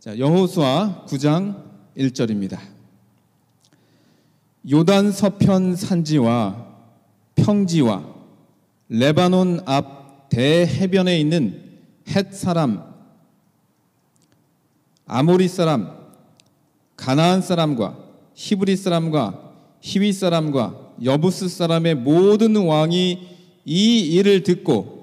[0.00, 1.62] 자, 여호수아 9장
[1.94, 2.58] 1절입니다.
[4.70, 6.68] 요단 서편 산지와
[7.34, 8.06] 평지와
[8.88, 12.82] 레바논 앞 대해변에 있는 헷 사람,
[15.04, 15.94] 아모리 사람,
[16.96, 17.98] 가나안 사람과
[18.32, 23.28] 히브리 사람과 히위 사람과 여부스 사람의 모든 왕이
[23.66, 24.99] 이 일을 듣고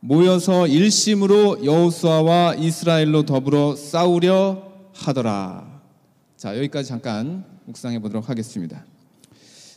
[0.00, 4.62] 모여서 일심으로 여호수아와 이스라엘로 더불어 싸우려
[4.94, 5.82] 하더라.
[6.38, 8.84] 자, 여기까지 잠깐 묵상해 보도록 하겠습니다.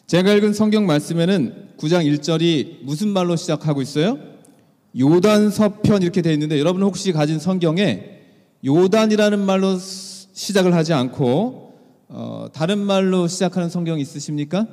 [0.07, 4.17] 제가 읽은 성경 말씀에는 9장 1절이 무슨 말로 시작하고 있어요?
[4.97, 8.21] 요단 서편 이렇게 되어 있는데 여러분 혹시 가진 성경에
[8.65, 11.73] 요단이라는 말로 시작을 하지 않고
[12.07, 14.67] 어, 다른 말로 시작하는 성경 있으십니까?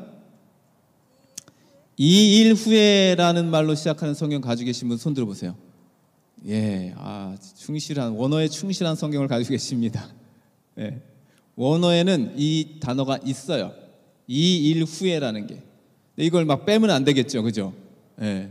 [2.03, 5.55] 이 일 후에라는 말로 시작하는 성경 가지고 계신 분 손 들어 보세요.
[6.47, 10.09] 예, 아 충실한 원어에 충실한 성경을 가지고 계십니다.
[10.79, 10.99] 예,
[11.57, 13.73] 원어에는 이 단어가 있어요.
[14.27, 15.63] 이 일 후에라는 게.
[16.17, 17.75] 이걸 막 빼면 안 되겠죠, 그죠?
[18.23, 18.49] 예.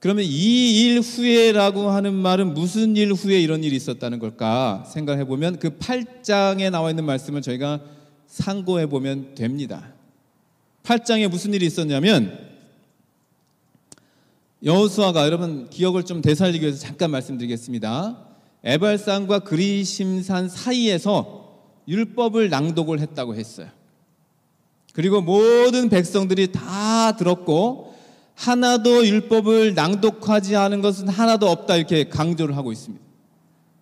[0.00, 5.58] 그러면 이 일 후에라고 하는 말은 무슨 일 후에 이런 일이 있었다는 걸까 생각해 보면
[5.58, 7.80] 그 8장에 나와 있는 말씀을 저희가
[8.26, 9.94] 상고해 보면 됩니다.
[10.82, 12.52] 8장에 무슨 일이 있었냐면
[14.64, 18.18] 여호수아가 여러분 기억을 좀 되살리기 위해서 잠깐 말씀드리겠습니다.
[18.64, 23.68] 에발산과 그리심산 사이에서 율법을 낭독을 했다고 했어요.
[24.94, 27.94] 그리고 모든 백성들이 다 들었고
[28.36, 33.04] 하나도 율법을 낭독하지 않은 것은 하나도 없다 이렇게 강조를 하고 있습니다.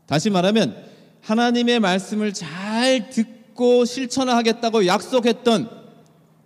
[0.06, 0.76] 다시 말하면
[1.20, 5.70] 하나님의 말씀을 잘 듣고 실천하겠다고 약속했던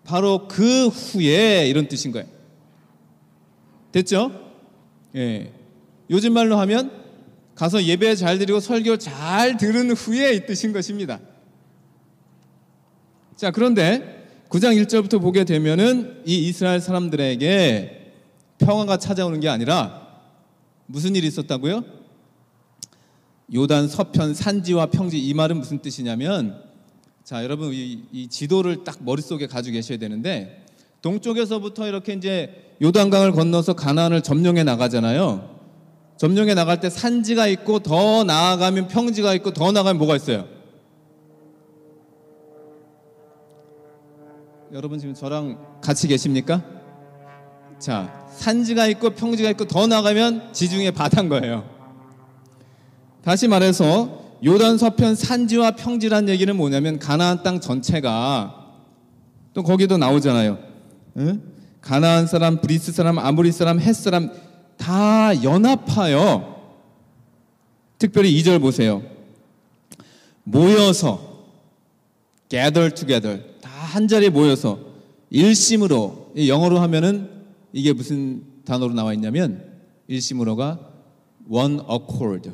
[0.04, 2.35] 바로 그 후에 이런 뜻인 거예요.
[3.96, 4.30] 됐죠?
[5.14, 5.50] 예.
[6.10, 6.90] 요즘 말로 하면
[7.54, 11.18] 가서 예배 잘 드리고 설교 잘 들은 후에 이 뜻인 것입니다.
[13.36, 18.12] 자, 그런데 9장 1절부터 보게 되면은 이 이스라엘 사람들에게
[18.58, 20.06] 평화가 찾아오는 게 아니라
[20.84, 21.82] 무슨 일이 있었다고요?
[23.54, 26.62] 요단 서편 산지와 평지 이 말은 무슨 뜻이냐면
[27.24, 30.65] 자 여러분 이, 이 지도를 딱 머릿속에 가지고 계셔야 되는데
[31.02, 35.56] 동쪽에서부터 이렇게 이제 요단강을 건너서 가나안을 점령해 나가잖아요.
[36.16, 40.46] 점령해 나갈 때 산지가 있고 더 나아가면 평지가 있고 더 나가면 뭐가 있어요?
[44.72, 46.62] 여러분 지금 저랑 같이 계십니까?
[47.78, 51.68] 자, 산지가 있고 평지가 있고 더 나가면 지중해 바다인 거예요.
[53.22, 58.66] 다시 말해서 요단 서편 산지와 평지란 얘기는 뭐냐면 가나안 땅 전체가
[59.52, 60.65] 또 거기도 나오잖아요.
[61.16, 61.42] 응?
[61.80, 64.30] 가나안 사람, 브리스 사람, 아모리 사람, 헷 사람
[64.76, 66.56] 다 연합하여
[67.98, 69.02] 특별히 2절 보세요.
[70.44, 71.44] 모여서
[72.48, 74.78] gather together 다 한 자리에 모여서
[75.30, 77.30] 일심으로 영어로 하면은
[77.72, 79.72] 이게 무슨 단어로 나와 있냐면
[80.06, 80.78] 일심으로가
[81.48, 82.50] one accord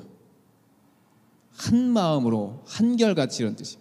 [1.56, 3.76] 한 마음으로 한결같이 이런 뜻이.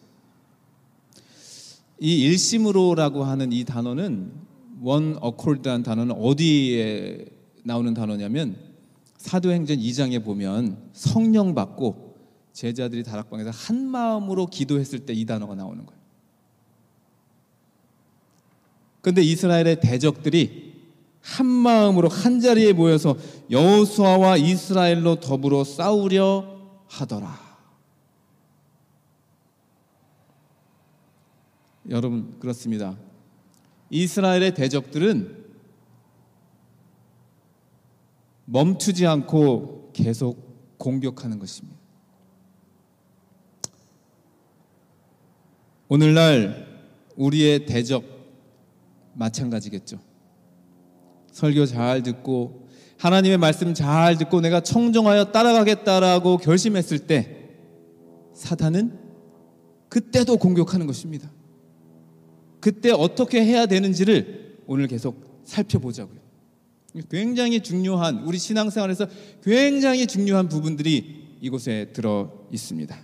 [1.99, 4.31] 이 일심으로라고 하는 이 단어는
[4.81, 7.25] one accord라는 단어는 어디에
[7.63, 8.55] 나오는 단어냐면
[9.17, 12.17] 사도행전 2장에 보면 성령 받고
[12.53, 16.01] 제자들이 다락방에서 한 마음으로 기도했을 때 이 단어가 나오는 거예요.
[19.01, 20.71] 그런데 이스라엘의 대적들이
[21.21, 23.15] 한 마음으로 한 자리에 모여서
[23.49, 27.39] 여호수아와 이스라엘로 더불어 싸우려 하더라.
[31.89, 32.95] 여러분 그렇습니다.
[33.91, 35.37] 이스라엘의 대적들은
[38.45, 41.77] 멈추지 않고 계속 공격하는 것입니다.
[45.89, 46.67] 오늘날
[47.17, 48.03] 우리의 대적
[49.13, 49.99] 마찬가지겠죠.
[51.33, 57.49] 설교 잘 듣고 하나님의 말씀 잘 듣고 내가 청정하여 따라가겠다라고 결심했을 때
[58.33, 58.97] 사탄은
[59.89, 61.29] 그때도 공격하는 것입니다.
[62.61, 66.19] 그때 어떻게 해야 되는지를 오늘 계속 살펴보자고요.
[67.09, 69.07] 굉장히 중요한 우리 신앙생활에서
[69.43, 72.97] 굉장히 중요한 부분들이 이곳에 들어 있습니다.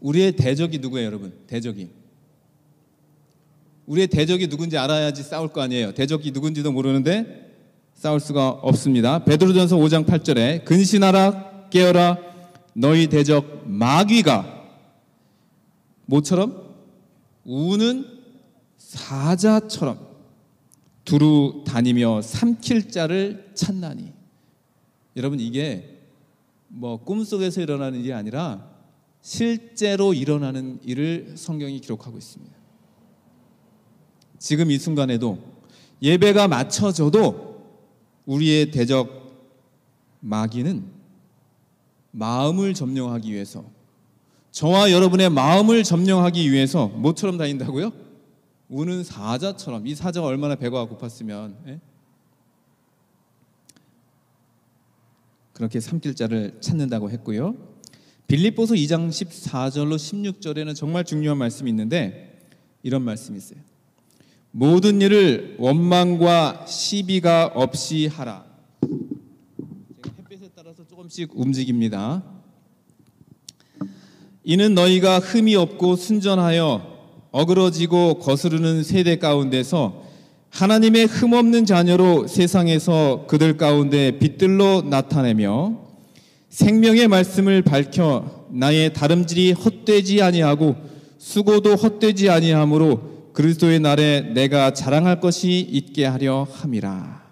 [0.00, 1.32] 우리의 대적이 누구예요, 여러분?
[1.46, 1.90] 대적이.
[3.86, 5.92] 우리의 대적이 누군지 알아야지 싸울 거 아니에요.
[5.94, 7.54] 대적이 누군지도 모르는데
[7.94, 9.24] 싸울 수가 없습니다.
[9.24, 12.18] 베드로전서 5장 8절에 근신하라 깨어라
[12.74, 14.66] 너희 대적 마귀가
[16.06, 16.71] 모처럼
[17.44, 18.06] 우는
[18.76, 20.12] 사자처럼
[21.04, 24.12] 두루 다니며 삼킬 자를 찾나니
[25.16, 26.00] 여러분 이게
[26.68, 28.70] 뭐 꿈속에서 일어나는 일이 아니라
[29.20, 32.54] 실제로 일어나는 일을 성경이 기록하고 있습니다.
[34.38, 35.38] 지금 이 순간에도
[36.02, 37.62] 예배가 맞춰져도
[38.26, 39.22] 우리의 대적
[40.20, 40.84] 마귀는
[42.10, 43.64] 마음을 점령하기 위해서
[44.52, 47.90] 저와 여러분의 마음을 점령하기 위해서 뭐처럼 다닌다고요?
[48.68, 51.80] 우는 사자처럼 이 사자가 얼마나 배가 고팠으면 예?
[55.54, 57.56] 그렇게 삼킬 자를 찾는다고 했고요.
[58.26, 62.38] 빌립보서 2장 14절로 16절에는 정말 중요한 말씀이 있는데
[62.82, 63.58] 이런 말씀이 있어요.
[64.50, 68.44] 모든 일을 원망과 시비가 없이 하라.
[68.82, 72.22] 제가 햇빛에 따라서 조금씩 움직입니다.
[74.44, 76.90] 이는 너희가 흠이 없고 순전하여
[77.30, 80.02] 어그러지고 거스르는 세대 가운데서
[80.50, 85.80] 하나님의 흠 없는 자녀로 세상에서 그들 가운데 빛들로 나타내며
[86.50, 90.76] 생명의 말씀을 밝혀 나의 다름질이 헛되지 아니하고
[91.18, 97.22] 수고도 헛되지 아니하므로 그리스도의 날에 내가 자랑할 것이 있게 하려 함이라.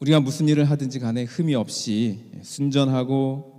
[0.00, 3.57] 우리가 무슨 일을 하든지 간에 흠이 없이 순전하고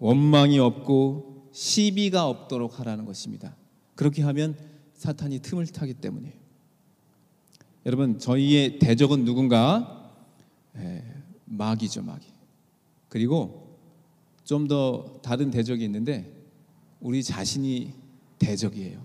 [0.00, 3.54] 원망이 없고 시비가 없도록 하라는 것입니다.
[3.94, 4.56] 그렇게 하면
[4.94, 6.34] 사탄이 틈을 타기 때문이에요.
[7.86, 10.12] 여러분 저희의 대적은 누군가
[10.76, 11.04] 에,
[11.44, 12.26] 마귀죠 마귀.
[13.08, 13.78] 그리고
[14.44, 16.32] 좀 더 다른 대적이 있는데
[16.98, 17.92] 우리 자신이
[18.38, 19.00] 대적이에요.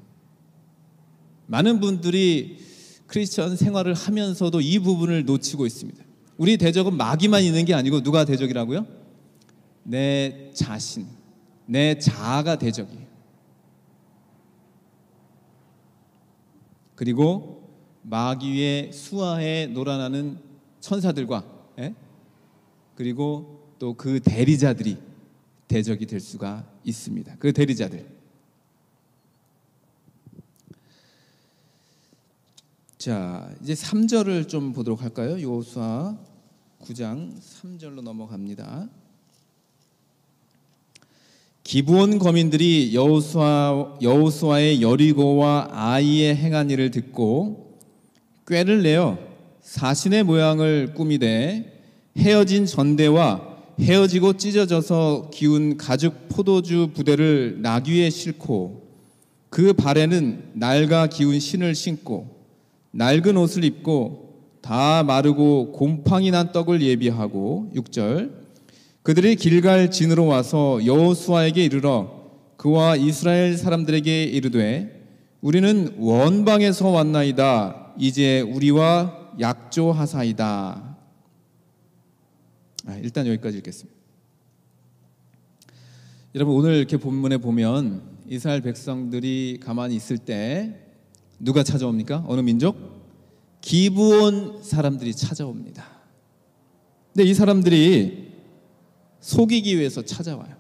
[1.46, 2.58] 많은 분들이
[3.06, 6.04] 크리스천 생활을 하면서도 이 부분을 놓치고 있습니다.
[6.38, 9.05] 우리 대적은 마귀만 있는 게 아니고 누가 대적이라고요?
[9.88, 11.08] 내 자신,
[11.68, 13.06] 내 자아가 대적이에요.
[16.96, 17.70] 그리고
[18.02, 20.40] 마귀의 수하에 놀아나는
[20.80, 21.46] 천사들과
[21.80, 21.94] 예?
[22.96, 24.98] 그리고 또 그 대리자들이
[25.68, 27.36] 대적이 될 수가 있습니다.
[27.38, 28.16] 그 대리자들.
[32.98, 35.40] 자, 이제 3절을 좀 보도록 할까요?
[35.40, 36.18] 요수아
[36.82, 38.90] 9장 3절로 넘어갑니다.
[41.66, 47.80] 기브온 거민들이 여호수아 여호수아의 여리고와 아이의 행한 일을 듣고
[48.48, 49.18] 꾀를 내어
[49.62, 51.74] 사신의 모양을 꾸미되
[52.18, 58.84] 헤어진 전대와 헤어지고 찢어져서 기운 가죽 포도주 부대를 나귀에 싣고
[59.50, 62.28] 그 발에는 낡아 기운 신을 신고
[62.92, 68.45] 낡은 옷을 입고 다 마르고 곰팡이 난 떡을 예비하고 6절
[69.06, 72.24] 그들이 길갈 진으로 와서 여호수아에게 이르러
[72.58, 75.08] 그와 이스라엘 사람들에게 이르되
[75.42, 80.98] 우리는 원방에서 왔나이다 이제 우리와 약조하사이다
[82.88, 83.96] 아, 일단 여기까지 읽겠습니다
[86.34, 90.80] 여러분 오늘 이렇게 본문에 보면 이스라엘 백성들이 가만히 있을 때
[91.40, 92.24] 누가 찾아옵니까?
[92.28, 92.76] 어느 민족?
[93.62, 95.86] 기브온 사람들이 찾아옵니다
[97.14, 98.35] 근데 이 사람들이
[99.26, 100.56] 속이기 위해서 찾아와요.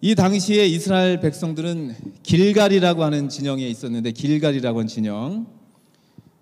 [0.00, 5.46] 이 당시에 이스라엘 백성들은 길갈이라고 하는 진영에 있었는데 길갈이라고 하는 진영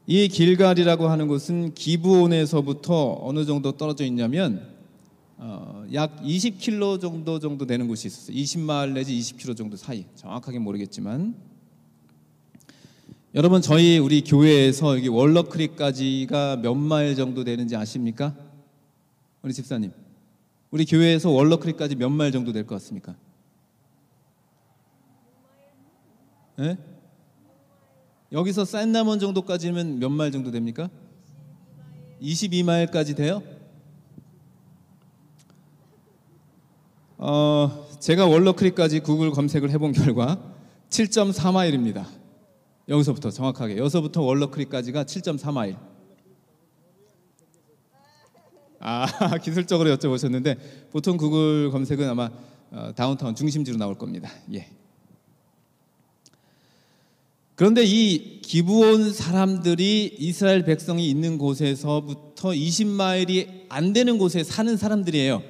[0.07, 4.75] 이 길갈이라고 하는 곳은 기브온에서부터 어느 정도 떨어져 있냐면
[5.39, 8.37] 어, 약 20km 정도 정도 되는 곳이 있었어요.
[8.37, 10.05] 20마일 내지 20km 정도 사이.
[10.17, 11.35] 정확하게 모르겠지만
[13.35, 18.44] 여러분 저희 우리 교회에서 여기 월러크릭까지가 몇 마일 정도 되는지 아십니까?
[19.45, 19.93] 우리 집사님,
[20.71, 23.15] 우리 교회에서 월러크릭까지 몇 마일 정도 될 것 같습니까?
[26.57, 26.79] 네?
[28.33, 30.89] 여기서 샌나먼 정도까지면 몇 마일 정도 됩니까?
[32.23, 33.43] 22마일까지 돼요?
[37.19, 40.41] 어, 제가 월러크릭까지 구글 검색을 해본 결과
[40.89, 42.07] 7.4마일입니다.
[42.89, 45.77] 여기서부터 정확하게 여기서부터 월러크릭까지가 7.4마일.
[48.87, 49.07] 아
[49.43, 50.59] 기술적으로 여쭤보셨는데
[50.93, 52.31] 보통 구글 검색은 아마
[52.71, 54.31] 어, 다운타운 중심지로 나올 겁니다.
[54.53, 54.69] 예.
[57.57, 65.43] 그런데 이 기브온 사람들이 이스라엘 백성이 있는 곳에서부터 20마일이 안 되는 곳에 사는 사람들이에요.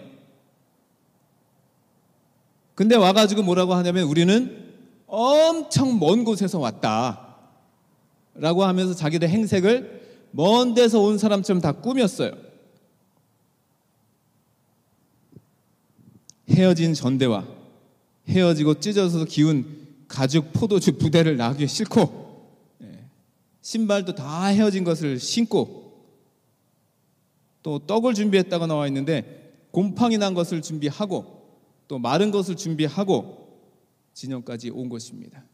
[2.77, 4.65] 근데 와가지고 뭐라고 하냐면 우리는
[5.07, 7.37] 엄청 먼 곳에서 왔다.
[8.35, 12.54] 라고 하면서 자기들 행색을 먼 데서 온 사람처럼 다 꾸몄어요.
[16.51, 17.47] 헤어진 전대와
[18.29, 22.51] 헤어지고 찢어서 기운 가죽 포도주 부대를 나귀에 싣고
[22.83, 23.05] 예,
[23.63, 25.85] 신발도 다 헤어진 것을 신고
[27.63, 31.25] 또 떡을 준비했다고 나와 있는데 곰팡이 난 것을 준비하고
[31.89, 33.45] 또 마른 것을 준비하고
[34.13, 35.45] 진영까지 온 것입니다.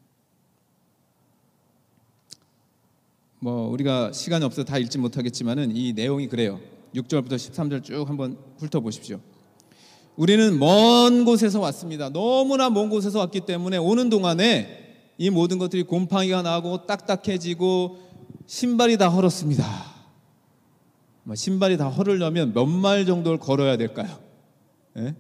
[3.39, 6.61] 뭐 우리가 시간이 없어서 다 읽지 못하겠지만은 이 내용이 그래요.
[6.95, 9.21] 6절부터 13절 쭉 한번 훑어보십시오.
[10.17, 12.11] 우리는 먼 곳에서 왔습니다.
[12.11, 17.99] 너무나 먼 곳에서 왔기 때문에 오는 동안에 이 모든 것들이 곰팡이가 나고 딱딱해지고
[18.47, 19.65] 신발이 다 헐었습니다.
[21.25, 24.19] 뭐 신발이 다 헐으려면 몇 마일 정도를 걸어야 될까요?
[24.97, 25.15] 예?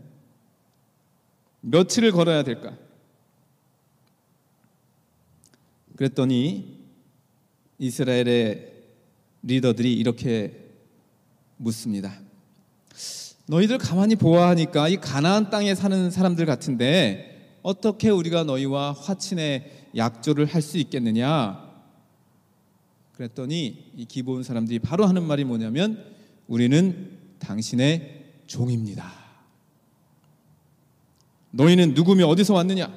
[1.61, 2.76] 며칠을 걸어야 될까?
[5.97, 6.78] 그랬더니
[7.78, 8.73] 이스라엘의
[9.42, 10.73] 리더들이 이렇게
[11.59, 12.29] 묻습니다.
[13.50, 20.62] 너희들 가만히 보아하니까 이 가나안 땅에 사는 사람들 같은데 어떻게 우리가 너희와 화친의 약조를 할
[20.62, 21.69] 수 있겠느냐?
[23.16, 26.04] 그랬더니 이 기본 사람들이 바로 하는 말이 뭐냐면
[26.47, 29.12] 우리는 당신의 종입니다.
[31.50, 32.88] 너희는 누구며 어디서 왔느냐?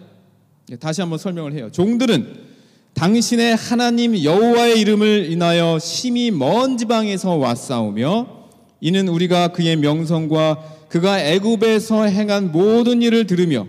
[0.72, 1.72] 예, 다시 한번 설명을 해요.
[1.72, 2.44] 종들은
[2.94, 8.43] 당신의 하나님 여호와의 이름을 인하여 심히 먼 지방에서 왔사오며
[8.84, 13.66] 이는 우리가 그의 명성과 그가 애굽에서 행한 모든 일을 들으며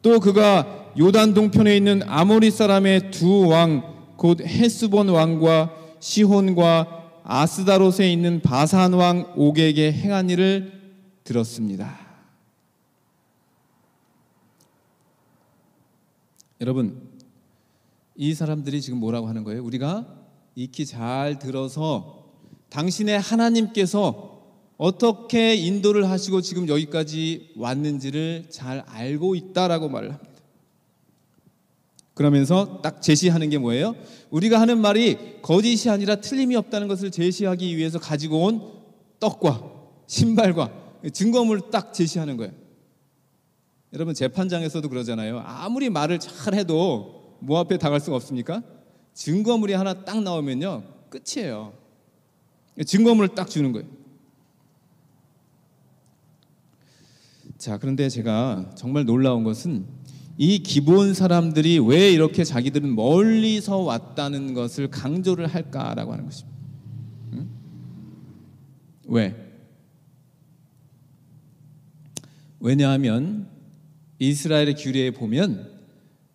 [0.00, 8.40] 또 그가 요단 동편에 있는 아모리 사람의 두 왕 곧 헤스본 왕과 시혼과 아스다롯에 있는
[8.40, 10.72] 바산 왕 옥에게 행한 일을
[11.22, 11.98] 들었습니다.
[16.62, 17.10] 여러분
[18.14, 19.62] 이 사람들이 지금 뭐라고 하는 거예요?
[19.62, 20.06] 우리가
[20.54, 22.24] 익히 잘 들어서
[22.70, 24.35] 당신의 하나님께서
[24.76, 30.32] 어떻게 인도를 하시고 지금 여기까지 왔는지를 잘 알고 있다라고 말을 합니다.
[32.14, 33.94] 그러면서 딱 제시하는 게 뭐예요?
[34.30, 38.72] 우리가 하는 말이 거짓이 아니라 틀림이 없다는 것을 제시하기 위해서 가지고 온
[39.20, 39.70] 떡과
[40.06, 40.72] 신발과
[41.12, 42.52] 증거물을 딱 제시하는 거예요.
[43.92, 45.42] 여러분 재판장에서도 그러잖아요.
[45.44, 48.62] 아무리 말을 잘 해도 뭐 앞에 당할 수가 없습니까?
[49.14, 51.72] 증거물이 하나 딱 나오면요 끝이에요.
[52.84, 53.86] 증거물을 딱 주는 거예요.
[57.66, 59.86] 자, 그런데 제가 정말 놀라운 것은
[60.38, 66.56] 이 기본 사람들이 왜 이렇게 자기들은 멀리서 왔다는 것을 강조를 할까라고 하는 것입니다.
[67.32, 67.48] 응?
[69.08, 69.34] 왜?
[72.60, 73.48] 왜냐하면
[74.20, 75.68] 이스라엘의 규례에 보면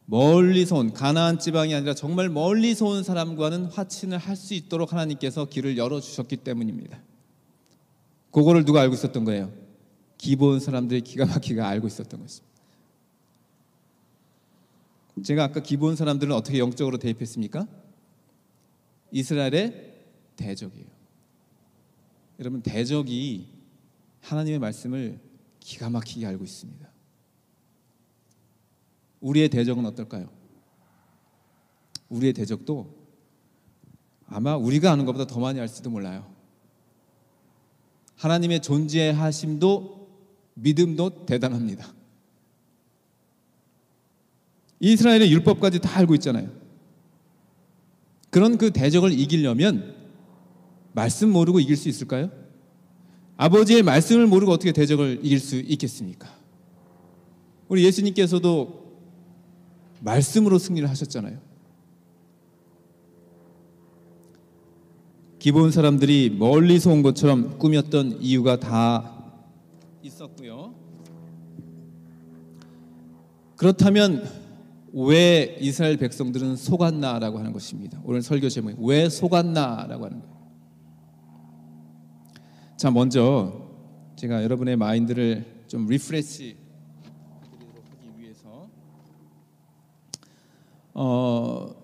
[0.08, 5.78] 멀리서 온 가나안 지방이 아니라 정말 멀리서 온 사람과는 화친을 할 수 있도록 하나님께서 길을
[5.78, 7.00] 열어 주셨기 때문입니다.
[8.32, 9.61] 그거를 누가 알고 있었던 거예요?
[10.22, 12.52] 기본 사람들이 기가 막히게 알고 있었던 것입니다.
[15.24, 17.68] 제가 아까 기본 사람들은 어떻게 영적으로 대입했습니까?
[19.12, 19.96] 이스라엘의
[20.36, 20.86] 대적이에요.
[22.38, 23.48] 여러분 대적이
[24.22, 25.20] 하나님의 말씀을
[25.60, 26.88] 기가 막히게 알고 있습니다.
[29.22, 30.30] 우리의 대적은 어떨까요?
[32.10, 32.96] 우리의 대적도
[34.28, 36.32] 아마 우리가 아는 것보다 더 많이 알지도 몰라요.
[38.18, 40.01] 하나님의 존재하심도
[40.62, 41.94] 믿음도 대단합니다.
[44.80, 46.50] 이스라엘의 율법까지 다 알고 있잖아요.
[48.30, 49.96] 그런 그 대적을 이기려면
[50.94, 52.32] 말씀 모르고 이길 수 있을까요?
[53.38, 56.30] 아버지의 말씀을 모르고 어떻게 대적을 이길 수 있겠습니까?
[57.68, 58.82] 우리 예수님께서도
[60.02, 61.40] 말씀으로 승리를 하셨잖아요.
[65.40, 69.21] 기본 사람들이 멀리서 온 것처럼 꾸몄던 이유가 다
[70.04, 70.74] 있었고요.
[73.56, 74.28] 그렇다면
[74.94, 78.02] 왜 이스라엘 백성들은 속았나라고 하는 것입니다.
[78.04, 80.32] 오늘 설교 제목이 왜 속았나라고 하는 거예요.
[82.76, 83.70] 자, 먼저
[84.16, 86.58] 제가 여러분의 마인드를 좀 refresh
[87.92, 88.68] 하기 위해서
[90.94, 91.76] 어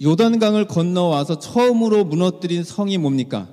[0.00, 3.48] 요단강을 건너와서 처음으로 무너뜨린 성이 뭡니까?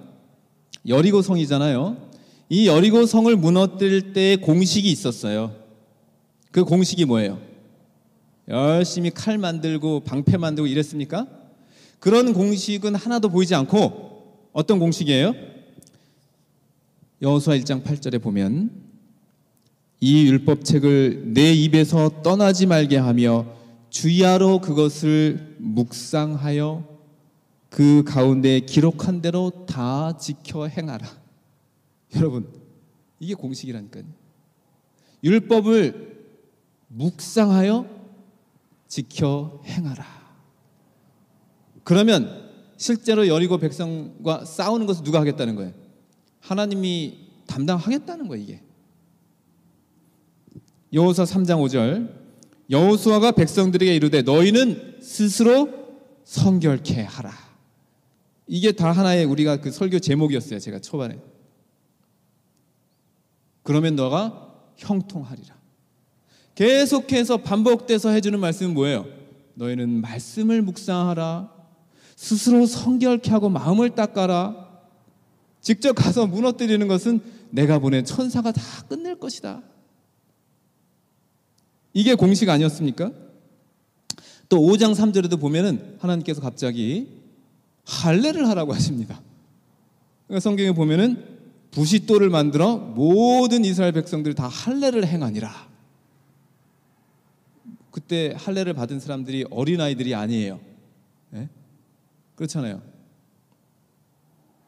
[0.87, 2.08] 여리고 성이잖아요.
[2.49, 5.55] 이 여리고 성을 무너뜨릴 때 공식이 있었어요.
[6.51, 7.39] 그 공식이 뭐예요?
[8.47, 11.27] 열심히 칼 만들고 방패 만들고 이랬습니까?
[11.99, 15.35] 그런 공식은 하나도 보이지 않고 어떤 공식이에요?
[17.21, 18.71] 여호수아 1장 8절에 보면
[19.99, 23.45] 이 율법책을 내 입에서 떠나지 말게 하며
[23.91, 26.87] 주야로 그것을 묵상하여
[27.69, 31.18] 그 가운데 기록한 대로 다 지켜 행하라.
[32.15, 32.47] 여러분,
[33.19, 34.03] 이게 공식이라니까요.
[35.23, 36.27] 율법을
[36.87, 37.87] 묵상하여
[38.87, 40.05] 지켜 행하라.
[41.83, 45.73] 그러면 실제로 여리고 백성과 싸우는 것을 누가 하겠다는 거예요?
[46.39, 48.61] 하나님이 담당하겠다는 거예요, 이게.
[50.93, 52.17] 여호수아 3장 5절
[52.69, 55.69] 여호수아가 백성들에게 이르되 너희는 스스로
[56.23, 57.31] 성결케 하라.
[58.47, 60.59] 이게 다 하나의 우리가 그 설교 제목이었어요.
[60.59, 61.19] 제가 초반에.
[63.69, 65.55] 그러면 너가 형통하리라.
[66.55, 69.05] 계속해서 반복돼서 해주는 말씀은 뭐예요?
[69.53, 71.53] 너희는 말씀을 묵상하라.
[72.15, 74.67] 스스로 성결케 하고 마음을 닦아라.
[75.61, 77.21] 직접 가서 무너뜨리는 것은
[77.51, 79.61] 내가 보낸 천사가 다 끝낼 것이다.
[81.93, 83.11] 이게 공식 아니었습니까?
[84.49, 87.21] 또 5장 3절에도 보면은 하나님께서 갑자기
[87.85, 89.21] 할례를 하라고 하십니다.
[90.25, 91.38] 그러니까 성경에 보면은
[91.71, 95.69] 부싯돌을 만들어 모든 이스라엘 백성들 다 할례를 행하니라.
[97.91, 100.59] 그때 할례를 받은 사람들이 어린 아이들이 아니에요.
[101.31, 101.49] 네?
[102.35, 102.81] 그렇잖아요.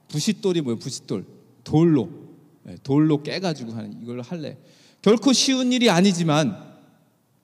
[0.10, 0.80] 부싯돌이 뭐예요?
[0.80, 1.26] 부싯돌
[1.64, 2.10] 돌로
[2.64, 4.58] 네, 돌로 깨가지고 하는 이걸 할례.
[5.02, 6.72] 결코 쉬운 일이 아니지만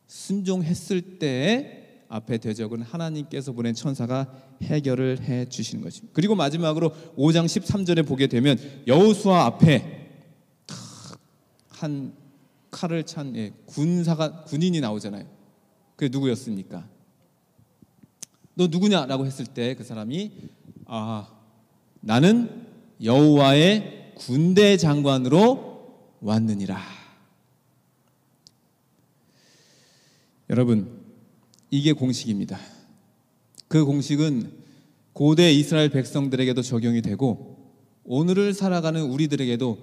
[0.08, 1.77] 순종했을 때
[2.10, 4.32] 앞에 대적은 하나님께서 보낸 천사가
[4.64, 6.14] 해결을 해 주시는 것입니다.
[6.14, 10.10] 그리고 마지막으로 5장 13절에 보게 되면 여호수아 앞에
[11.70, 12.14] 한
[12.72, 15.26] 칼을 찬 예, 군사가 군인이 나오잖아요.
[15.96, 16.88] 그게 누구였습니까?
[18.56, 20.32] 너 누구냐라고 했을 때 그 사람이
[20.86, 21.28] 아
[22.02, 22.66] 나는
[23.04, 26.82] 여호와의 군대 장관으로 왔느니라.
[30.50, 30.97] 여러분
[31.70, 32.58] 이게 공식입니다.
[33.68, 34.52] 그 공식은
[35.14, 37.58] 고대 이스라엘 백성들에게도 적용이 되고
[38.06, 39.78] 오늘을 살아가는 우리들에게도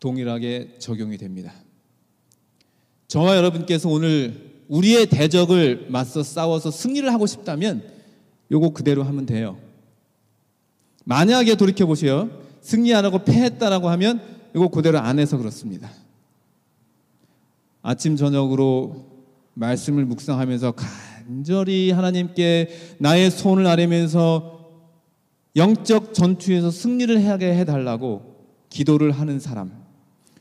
[0.00, 1.52] 동일하게 적용이 됩니다.
[3.06, 7.84] 저와 여러분께서 오늘 우리의 대적을 맞서 싸워서 승리를 하고 싶다면
[8.50, 9.58] 요거 그대로 하면 돼요.
[11.04, 12.30] 만약에 돌이켜 보세요.
[12.60, 14.20] 승리 안 하고 패했다라고 하면
[14.54, 15.90] 이거 그대로 안 해서 그렇습니다.
[17.82, 19.06] 아침 저녁으로
[19.54, 20.74] 말씀을 묵상하면서
[21.26, 24.58] 간절히 하나님께 나의 손을 아뢰면서
[25.56, 28.36] 영적 전투에서 승리를 하게 해달라고
[28.70, 29.72] 기도를 하는 사람.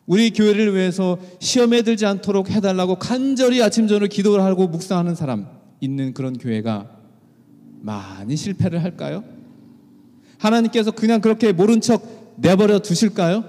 [0.05, 5.47] 우리 교회를 위해서 시험에 들지 않도록 해달라고 간절히 아침 저녁 기도를 하고 묵상하는 사람
[5.81, 6.89] 있는 그런 교회가
[7.81, 9.23] 많이 실패를 할까요?
[10.37, 13.43] 하나님께서 그냥 그렇게 모른 척 내버려 두실까요?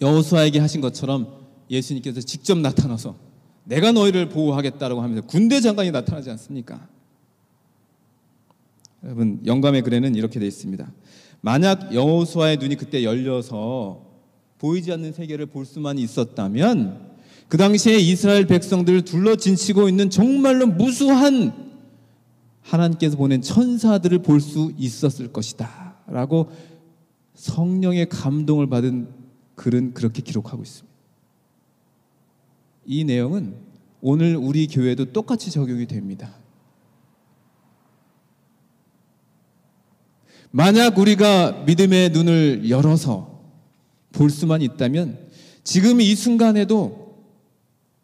[0.00, 1.43] 여호수아에게 하신 것처럼
[1.74, 3.16] 예수님께서 직접 나타나서
[3.64, 6.86] 내가 너희를 보호하겠다라고 하면서 군대 장관이 나타나지 않습니까?
[9.02, 10.90] 여러분 영감의 글에는 이렇게 되어 있습니다.
[11.40, 14.02] 만약 여호수아의 눈이 그때 열려서
[14.58, 17.12] 보이지 않는 세계를 볼 수만 있었다면
[17.48, 21.52] 그 당시에 이스라엘 백성들을 둘러 진치고 있는 정말로 무수한
[22.62, 25.96] 하나님께서 보낸 천사들을 볼 수 있었을 것이다.
[26.06, 26.50] 라고
[27.34, 29.08] 성령의 감동을 받은
[29.54, 30.93] 글은 그렇게 기록하고 있습니다.
[32.86, 33.54] 이 내용은
[34.00, 36.34] 오늘 우리 교회도 똑같이 적용이 됩니다.
[40.50, 43.40] 만약 우리가 믿음의 눈을 열어서
[44.12, 45.18] 볼 수만 있다면
[45.64, 47.04] 지금 이 순간에도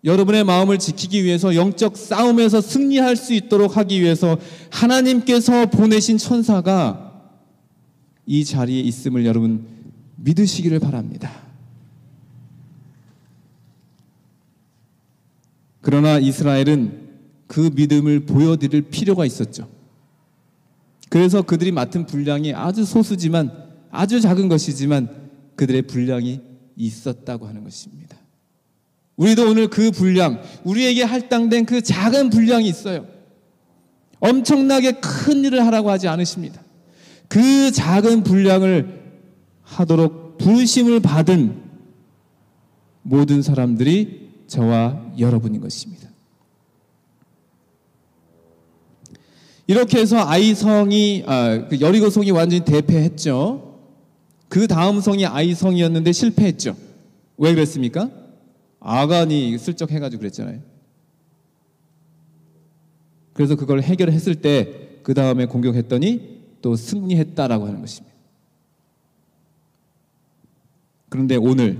[0.02, 4.38] 여러분의 마음을 지키기 위해서 영적 싸움에서 승리할 수 있도록 하기 위해서
[4.70, 7.30] 하나님께서 보내신 천사가
[8.24, 9.66] 이 자리에 있음을 여러분
[10.16, 11.49] 믿으시기를 바랍니다.
[15.80, 17.08] 그러나 이스라엘은
[17.46, 19.68] 그 믿음을 보여드릴 필요가 있었죠.
[21.08, 23.50] 그래서 그들이 맡은 분량이 아주 소수지만
[23.90, 25.08] 아주 작은 것이지만
[25.56, 26.40] 그들의 분량이
[26.76, 28.16] 있었다고 하는 것입니다.
[29.16, 33.06] 우리도 오늘 그 분량, 우리에게 할당된 그 작은 분량이 있어요.
[34.20, 36.62] 엄청나게 큰 일을 하라고 하지 않으십니다.
[37.28, 39.00] 그 작은 분량을
[39.62, 41.60] 하도록 부르심을 받은
[43.02, 46.08] 모든 사람들이 저와 여러분인 것입니다.
[49.66, 53.78] 이렇게 해서 아이성이 아, 그 여리고 성이 완전히 대패했죠.
[54.48, 56.76] 그 다음 성이 아이성이었는데 실패했죠.
[57.38, 58.10] 왜 그랬습니까?
[58.80, 60.60] 아간이 슬쩍 해가지고 그랬잖아요.
[63.32, 68.14] 그래서 그걸 해결했을 때 그 다음에 공격했더니 또 승리했다라고 하는 것입니다.
[71.08, 71.78] 그런데 오늘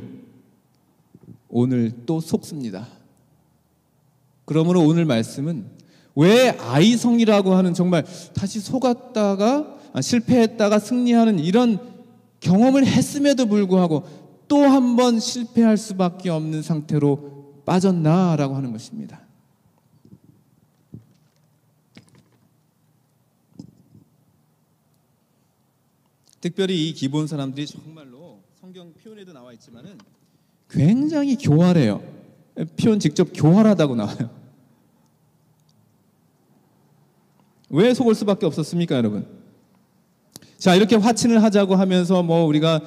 [1.51, 2.89] 오늘 또 속습니다.
[4.45, 5.67] 그러므로 오늘 말씀은
[6.17, 11.79] 왜 아이성이라고 하는 정말 다시 속았다가 아, 실패했다가 승리하는 이런
[12.41, 14.05] 경험을 했음에도 불구하고
[14.49, 19.21] 또 한 번 실패할 수밖에 없는 상태로 빠졌나라고 하는 것입니다.
[26.41, 29.99] 특별히 이 기본 사람들이 정말로 성경 표현에도 나와 있지만은
[30.71, 32.03] 굉장히 교활해요.
[32.81, 34.31] 표현 직접 교활하다고 나와요.
[37.71, 39.27] 왜 속을 수밖에 없었습니까, 여러분?
[40.59, 42.81] 자, 이렇게 화친을 하자고 하면서 뭐 우리가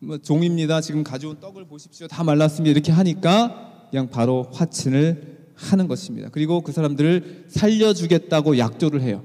[0.00, 0.80] 뭐 종입니다.
[0.80, 2.06] 지금 가져온 떡을 보십시오.
[2.08, 2.70] 다 말랐습니다.
[2.70, 6.28] 이렇게 하니까 그냥 바로 화친을 하는 것입니다.
[6.30, 9.22] 그리고 그 사람들을 살려주겠다고 약조를 해요.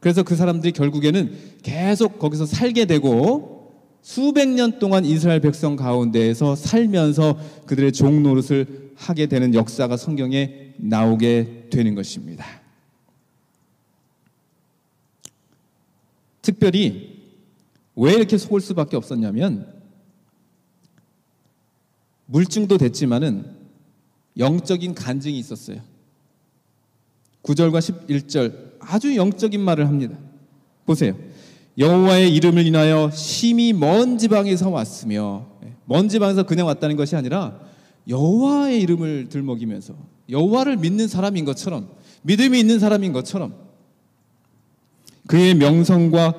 [0.00, 3.57] 그래서 그 사람들이 결국에는 계속 거기서 살게 되고
[4.08, 11.66] 수백 년 동안 이스라엘 백성 가운데에서 살면서 그들의 종 노릇을 하게 되는 역사가 성경에 나오게
[11.70, 12.46] 되는 것입니다.
[16.40, 17.22] 특별히
[17.96, 19.70] 왜 이렇게 속을 수밖에 없었냐면
[22.24, 23.44] 물증도 됐지만은
[24.38, 25.82] 영적인 간증이 있었어요.
[27.42, 30.16] 9절과 11절 아주 영적인 말을 합니다.
[30.86, 31.14] 보세요.
[31.78, 37.60] 여호와의 이름을 인하여 심히 먼 지방에서 왔으며 예, 먼 지방에서 그냥 왔다는 것이 아니라
[38.08, 39.94] 여호와의 이름을 들먹이면서
[40.28, 41.88] 여호와를 믿는 사람인 것처럼
[42.22, 43.54] 믿음이 있는 사람인 것처럼
[45.26, 46.34] 그의 명성과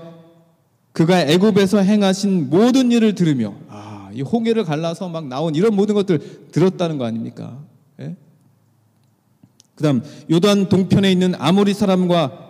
[0.92, 6.50] 그가 애굽에서 행하신 모든 일을 들으며 아, 이 홍해를 갈라서 막 나온 이런 모든 것들
[6.52, 7.60] 들었다는 거 아닙니까?
[8.02, 8.16] 예?
[9.76, 12.48] 그다음 요단 동편에 있는 아모리 사람과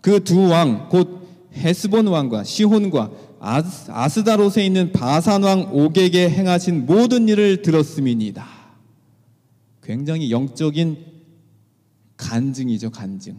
[0.00, 1.17] 그 두 왕 곧
[1.58, 8.46] 헤스본 왕과 시혼과 아스다롯에 있는 바산 왕 옥에게 행하신 모든 일을 들었음이니이다.
[9.82, 10.96] 굉장히 영적인
[12.16, 13.36] 간증이죠, 간증.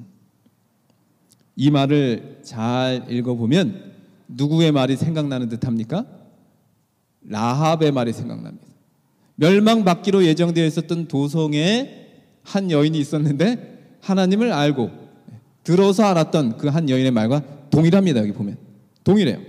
[1.56, 3.94] 이 말을 잘 읽어보면
[4.30, 6.06] 누구의 말이 생각나는 듯 합니까?
[7.24, 8.66] 라합의 말이 생각납니다.
[9.36, 12.08] 멸망받기로 예정되어 있었던 도성에
[12.44, 14.90] 한 여인이 있었는데 하나님을 알고
[15.64, 18.20] 들어서 알았던 그 한 여인의 말과 동일합니다.
[18.22, 18.58] 여기 보면
[19.04, 19.40] 동일해요.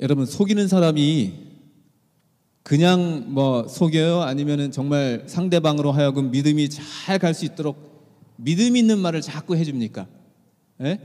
[0.00, 1.32] 여러분 속이는 사람이
[2.62, 7.94] 그냥 뭐 속여요 아니면은 정말 상대방으로 하여금 믿음이 잘 갈 수 있도록
[8.36, 10.06] 믿음 있는 말을 자꾸 해줍니까?
[10.82, 10.98] 예?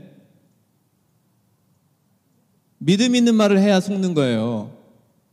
[2.78, 4.76] 믿음 있는 말을 해야 속는 거예요.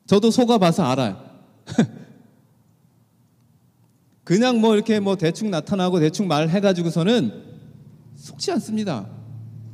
[0.05, 1.17] 저도 속아봐서 알아요.
[4.23, 7.56] 그냥 뭐 이렇게 뭐 대충 나타나고 대충 말해가지고서는
[8.27, 9.07] 속지 않습니다.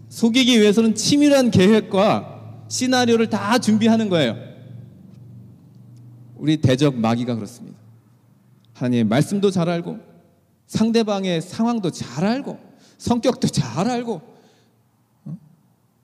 [0.09, 4.37] 속이기 위해서는 치밀한 계획과 시나리오를 다 준비하는 거예요.
[6.35, 7.79] 우리 대적 마귀가 그렇습니다.
[8.73, 9.97] 하나님의 말씀도 잘 알고
[10.67, 12.59] 상대방의 상황도 잘 알고
[12.99, 14.21] 성격도 잘 알고
[15.25, 15.37] 어?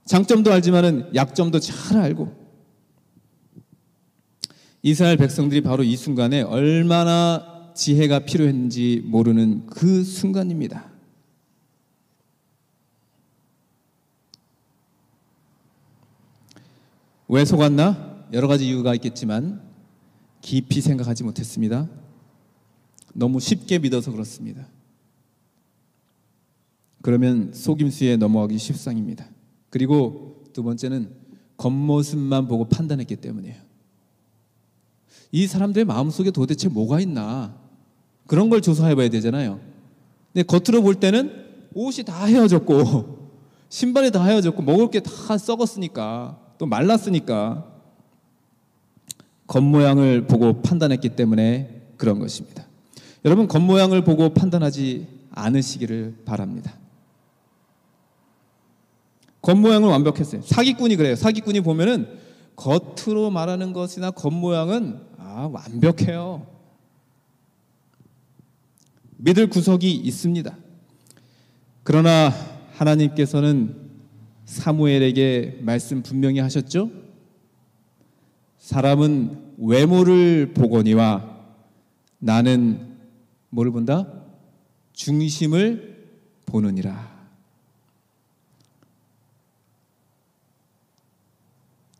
[0.05, 2.33] 장점도 알지만은 약점도 잘 알고
[4.81, 10.88] 이스라엘 백성들이 바로 이 순간에 얼마나 지혜가 필요했는지 모르는 그 순간입니다.
[17.29, 18.25] 왜 속았나?
[18.33, 19.61] 여러 가지 이유가 있겠지만
[20.41, 21.87] 깊이 생각하지 못했습니다.
[23.13, 24.67] 너무 쉽게 믿어서 그렇습니다.
[27.01, 29.27] 그러면 속임수에 넘어가기 쉽상입니다.
[29.69, 31.11] 그리고 두 번째는
[31.57, 33.55] 겉모습만 보고 판단했기 때문이에요.
[35.31, 37.55] 이 사람들의 마음속에 도대체 뭐가 있나?
[38.25, 39.59] 그런 걸 조사해 봐야 되잖아요.
[40.33, 41.31] 근데 겉으로 볼 때는
[41.75, 43.29] 옷이 다 헤어졌고
[43.69, 47.65] 신발이 다 헤어졌고 먹을 게 다 썩었으니까 또 말랐으니까
[49.47, 52.65] 겉모양을 보고 판단했기 때문에 그런 것입니다.
[53.25, 56.73] 여러분 겉모양을 보고 판단하지 않으시기를 바랍니다.
[59.41, 60.41] 겉모양은 완벽했어요.
[60.41, 61.15] 사기꾼이 그래요.
[61.15, 62.19] 사기꾼이 보면은
[62.57, 66.45] 겉으로 말하는 것이나 겉모양은 아, 완벽해요.
[69.15, 70.57] 믿을 구석이 있습니다.
[71.83, 72.33] 그러나
[72.73, 73.88] 하나님께서는
[74.49, 76.89] 사무엘에게 말씀 분명히 하셨죠?
[78.57, 81.37] 사람은 외모를 보거니와
[82.17, 82.97] 나는
[83.49, 84.11] 뭐를 본다?
[84.93, 86.07] 중심을
[86.47, 87.19] 보느니라.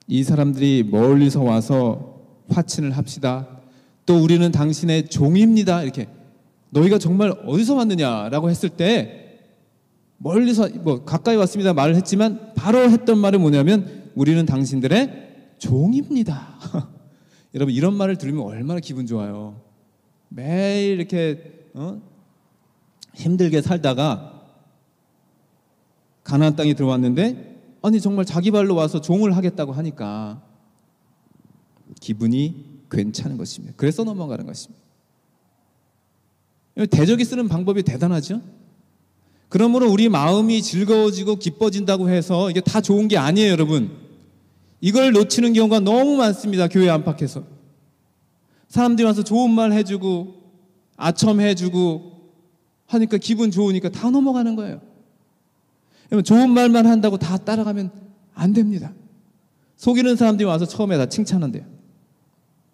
[0.08, 3.62] 이 사람들이 멀리서 와서 화친을 합시다.
[4.08, 5.84] 또 우리는 당신의 종입니다.
[5.84, 6.08] 이렇게
[6.72, 9.19] 너희가 정말 어디서 왔느냐라고 했을 때
[10.20, 16.60] 멀리서 뭐 가까이 왔습니다 말을 했지만 바로 했던 말은 뭐냐면 우리는 당신들의 종입니다.
[17.56, 19.62] 여러분 이런 말을 들으면 얼마나 기분 좋아요.
[20.28, 22.02] 매일 이렇게 어?
[23.16, 24.44] 힘들게 살다가
[26.24, 30.44] 가나안 땅에 들어왔는데 아니 정말 자기 발로 와서 종을 하겠다고 하니까
[32.00, 33.74] 기분이 괜찮은 것입니다.
[33.78, 34.80] 그래서 넘어가는 것입니다.
[36.92, 38.42] 대적이 쓰는 방법이 대단하죠.
[39.50, 43.92] 그러므로 우리 마음이 즐거워지고 기뻐진다고 해서 이게 다 좋은 게 아니에요, 여러분.
[44.80, 46.68] 이걸 놓치는 경우가 너무 많습니다.
[46.68, 47.44] 교회 안팎에서.
[48.68, 50.36] 사람들이 와서 좋은 말 해주고,
[50.96, 52.20] 아첨 해주고,
[52.86, 54.82] 하니까 기분 좋으니까 다 넘어가는 거예요.
[56.24, 57.92] 좋은 말만 한다고 다 따라가면
[58.36, 58.94] 안 됩니다.
[59.76, 61.64] 속이는 사람들이 와서 처음에 다 칭찬한대요.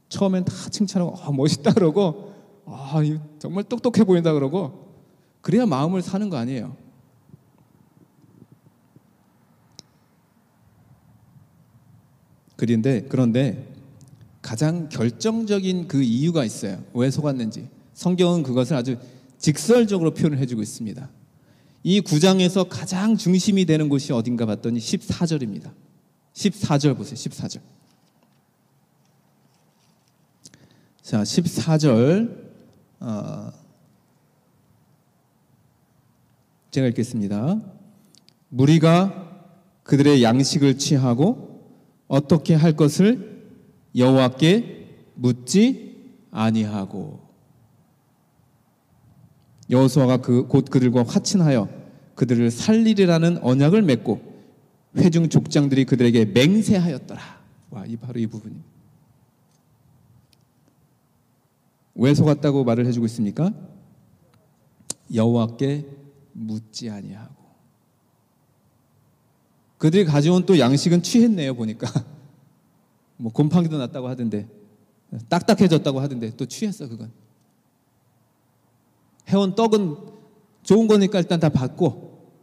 [0.10, 2.34] 처음엔 다 칭찬하고, 아, 멋있다 그러고,
[2.66, 3.02] 아,
[3.40, 4.85] 정말 똑똑해 보인다 그러고,
[5.46, 6.76] 그래야 마음을 사는 거 아니에요.
[12.56, 13.72] 그런데 그런데
[14.42, 16.84] 가장 결정적인 그 이유가 있어요.
[16.96, 17.70] 왜 속았는지.
[17.94, 18.98] 성경은 그것을 아주
[19.38, 21.12] 직설적으로 표현을 해주고 있습니다.
[21.84, 25.72] 이 구장에서 가장 중심이 되는 곳이 어딘가 봤더니 14절입니다.
[26.34, 27.18] 14절 보세요.
[27.18, 27.62] 14절.
[31.04, 32.46] 자, 14절.
[33.02, 33.65] 어,
[36.76, 37.62] 제가 읽겠습니다.
[38.50, 39.46] 무리가
[39.84, 41.64] 그들의 양식을 취하고
[42.10, 43.50] 어떻게 할 것을
[43.96, 47.22] 여호와께 묻지 아니하고
[49.70, 51.70] 여호수아가 그, 곧 그들과 화친하여
[52.16, 54.20] 그들을 살리리라는 언약을 맺고
[54.98, 57.22] 회중 족장들이 그들에게 맹세하였더라.
[57.70, 58.54] 와, 이 바로 이 부분이.
[61.96, 63.54] 왜 속았다고 말을 해주고 있습니까?
[65.14, 66.05] 여호와께
[66.36, 67.46] 묻지 아니하고.
[69.78, 71.88] 그들이 가져온 또 양식은 취했네요 보니까.
[73.18, 74.48] 뭐 곰팡이도 났다고 하던데
[75.30, 77.12] 딱딱해졌다고 하던데 또 취했어 그건.
[79.30, 79.96] 해온 떡은
[80.64, 82.34] 좋은 거니까 일단 다 받고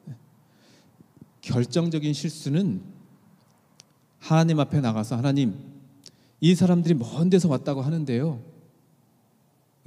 [1.43, 2.81] 결정적인 실수는
[4.19, 5.59] 하나님 앞에 나가서 하나님
[6.41, 8.41] 이 사람들이 먼 데서 왔다고 하는데요.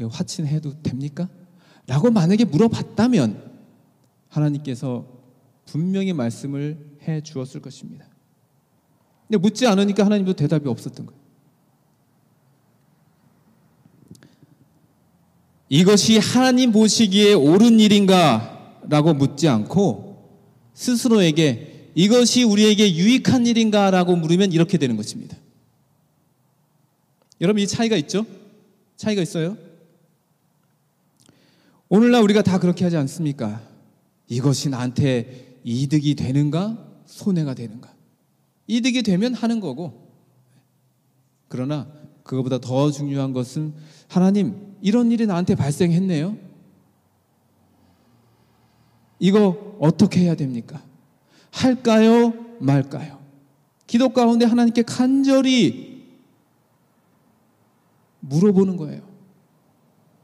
[0.10, 1.28] 화친해도 됩니까?
[1.88, 3.55] 라고 만약에 물어봤다면
[4.36, 5.06] 하나님께서
[5.66, 8.06] 분명히 말씀을 해 주었을 것입니다.
[9.28, 11.26] 근데 묻지 않으니까 하나님도 대답이 없었던 거예요.
[15.70, 18.82] 이것이 하나님 보시기에 옳은 일인가?
[18.88, 20.40] 라고 묻지 않고
[20.76, 23.90] 스스로에게 이것이 우리에게 유익한 일인가?
[23.90, 25.36] 라고 물으면 이렇게 되는 것입니다.
[27.42, 28.26] 여러분, 이 차이가 있죠?
[28.96, 29.58] 차이가 있어요?
[31.90, 33.75] 오늘날 우리가 다 그렇게 하지 않습니까?
[34.28, 36.78] 이것이 나한테 이득이 되는가?
[37.06, 37.94] 손해가 되는가?
[38.68, 40.12] 이득이 되면 하는 거고,
[41.48, 41.88] 그러나
[42.24, 43.74] 그것보다 더 중요한 것은
[44.08, 46.38] 하나님, 이런 일이 나한테 발생했네요.
[49.20, 50.84] 이거 어떻게 해야 됩니까?
[51.52, 52.34] 할까요?
[52.60, 53.20] 말까요?
[53.88, 56.04] 기도 가운데 하나님께 간절히
[58.20, 59.02] 물어보는 거예요.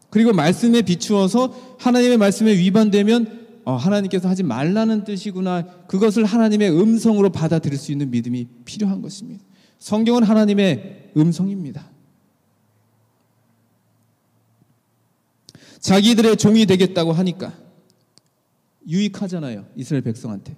[0.10, 5.86] 그리고 말씀에 비추어서 하나님의 말씀에 위반되면 어, 하나님께서 하지 말라는 뜻이구나.
[5.88, 9.43] 그것을 하나님의 음성으로 받아들일 수 있는 믿음이 필요한 것입니다.
[9.80, 11.89] 성경은 하나님의 음성입니다.
[15.80, 17.54] 자기들의 종이 되겠다고 하니까
[18.88, 19.65] 유익하잖아요.
[19.76, 20.56] 이스라엘 백성한테.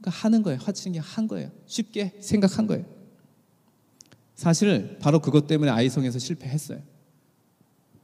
[0.00, 0.58] 그러니까 하는 거예요.
[0.62, 1.50] 하치는 게 한 거예요.
[1.66, 2.84] 쉽게 생각한 거예요.
[4.34, 6.80] 사실 바로 그것 때문에 아이성에서 실패했어요.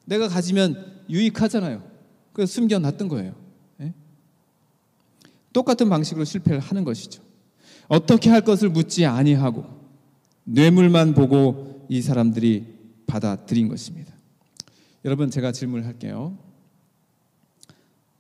[0.05, 1.83] 내가 가지면 유익하잖아요.
[2.33, 3.35] 그래서 숨겨놨던 거예요.
[5.53, 7.23] 똑같은 방식으로 실패를 하는 것이죠.
[7.89, 9.65] 어떻게 할 것을 묻지 아니하고
[10.45, 12.67] 뇌물만 보고 이 사람들이
[13.07, 14.15] 받아들인 것입니다.
[15.05, 16.39] 여러분 제가 질문을 할게요.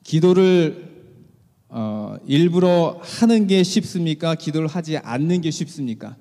[0.02, 0.88] 기도를
[1.68, 4.34] 어, 일부러 하는 게 쉽습니까?
[4.34, 6.16] 기도를 하지 않는 게 쉽습니까?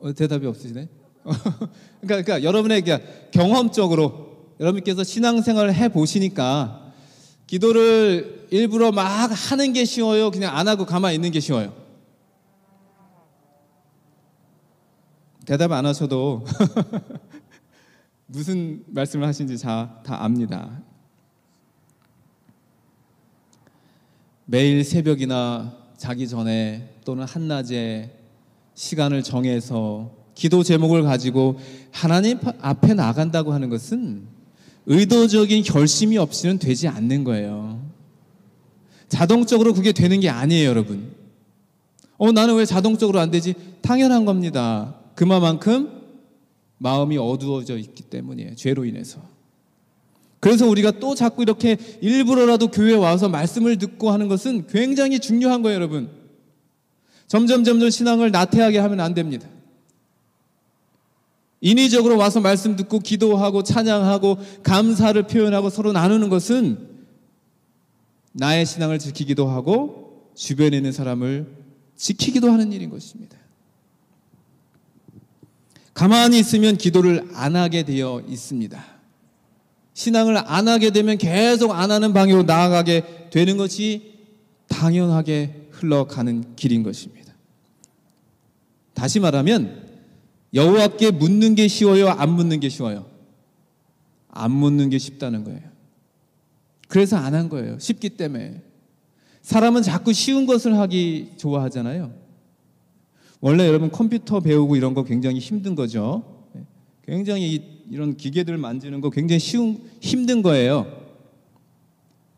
[0.00, 0.88] 어, 대답이 없으시네.
[1.24, 2.82] 그러니까, 그러니까 여러분의
[3.30, 6.85] 경험적으로 여러분께서 신앙생활을 해 보시니까
[7.46, 10.30] 기도를 일부러 막 하는 게 쉬워요?
[10.30, 11.72] 그냥 안 하고 가만히 있는 게 쉬워요?
[15.44, 16.44] 대답 안 하셔도
[18.26, 20.82] 무슨 말씀을 하신지 다, 다 압니다.
[24.44, 28.18] 매일 새벽이나 자기 전에 또는 한낮에
[28.74, 31.58] 시간을 정해서 기도 제목을 가지고
[31.92, 34.35] 하나님 앞에 나간다고 하는 것은
[34.86, 37.84] 의도적인 결심이 없이는 되지 않는 거예요.
[39.08, 41.12] 자동적으로 그게 되는 게 아니에요, 여러분.
[42.18, 43.54] 어, 나는 왜 자동적으로 안 되지?
[43.82, 44.96] 당연한 겁니다.
[45.14, 46.02] 그만큼
[46.78, 48.54] 마음이 어두워져 있기 때문이에요.
[48.54, 49.20] 죄로 인해서.
[50.40, 55.76] 그래서 우리가 또 자꾸 이렇게 일부러라도 교회에 와서 말씀을 듣고 하는 것은 굉장히 중요한 거예요,
[55.76, 56.10] 여러분.
[57.26, 59.48] 점점 점점 신앙을 나태하게 하면 안 됩니다.
[61.60, 66.88] 인위적으로 와서 말씀 듣고 기도하고 찬양하고 감사를 표현하고 서로 나누는 것은
[68.32, 71.46] 나의 신앙을 지키기도 하고 주변에 있는 사람을
[71.96, 73.38] 지키기도 하는 일인 것입니다.
[75.94, 78.84] 가만히 있으면 기도를 안 하게 되어 있습니다.
[79.94, 84.12] 신앙을 안 하게 되면 계속 안 하는 방향으로 나아가게 되는 것이
[84.68, 87.32] 당연하게 흘러가는 길인 것입니다.
[88.92, 89.85] 다시 말하면
[90.56, 93.06] 여호와께 묻는 게 쉬워요, 안 묻는 게 쉬워요?
[94.28, 95.60] 안 묻는 게 쉽다는 거예요.
[96.88, 97.78] 그래서 안 한 거예요.
[97.78, 98.62] 쉽기 때문에.
[99.42, 102.12] 사람은 자꾸 쉬운 것을 하기 좋아하잖아요.
[103.40, 106.46] 원래 여러분 컴퓨터 배우고 이런 거 굉장히 힘든 거죠.
[107.06, 110.86] 굉장히 이런 기계들 만지는 거 굉장히 쉬운 힘든 거예요.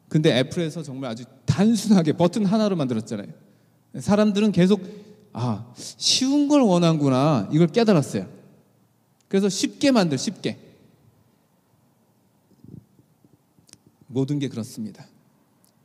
[0.09, 3.29] 근데 애플에서 정말 아주 단순하게 버튼 하나로 만들었잖아요.
[3.99, 4.83] 사람들은 계속
[5.39, 8.29] 아 쉬운 걸 원하는구나 이걸 깨달았어요.
[9.29, 10.59] 그래서 쉽게 만들 쉽게
[14.09, 15.07] 모든 게 그렇습니다.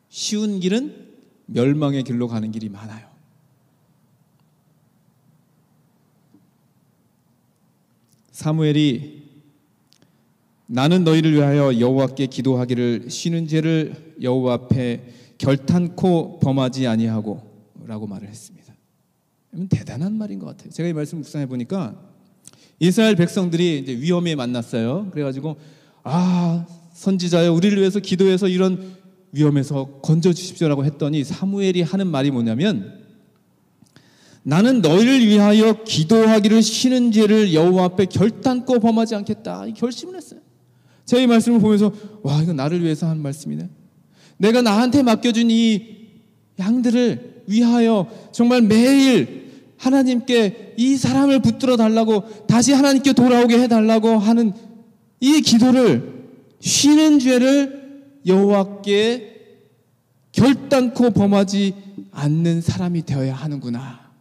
[0.10, 1.13] 쉬운 길은
[1.46, 3.08] 멸망의 길로 가는 길이 많아요.
[8.32, 9.22] 사무엘이
[10.66, 18.62] 나는 너희를 위하여 여호와께 기도하기를 쉬는 죄를 여호와 앞에 결탄코 범하지 아니하고라고 말을 했습니다.
[19.70, 20.72] 대단한 말인 것 같아요.
[20.72, 21.96] 제가 이 말씀 묵상해 보니까
[22.80, 25.10] 이스라엘 백성들이 이제 위험에 만났어요.
[25.12, 25.58] 그래가지고
[26.04, 28.96] 아 선지자여 우리를 위해서 기도해서 이런
[29.32, 33.02] 위험에서 건져 주십시오라고 했더니 사무엘이 하는 말이 뭐냐면
[34.44, 39.66] 나는 너희를 위하여 기도하기를 쉬는 죄를 여호와 앞에 결단코 범하지 않겠다.
[39.76, 40.42] 결심을 했어요.
[41.06, 43.70] 제가 이 말씀을 보면서 와 이거 나를 위해서 한 말씀이네.
[44.38, 46.10] 내가 나한테 맡겨준 이
[46.60, 49.42] 양들을 위하여 정말 매일
[49.84, 54.54] 하나님께 이 사람을 붙들어 달라고 다시 하나님께 돌아오게 해 달라고 하는
[55.19, 56.30] 이 기도를
[56.62, 59.34] 쉬는 죄를 여호와께
[60.32, 61.76] 결단코 범하지
[62.12, 64.12] 않는 사람이 되어야 하는구나.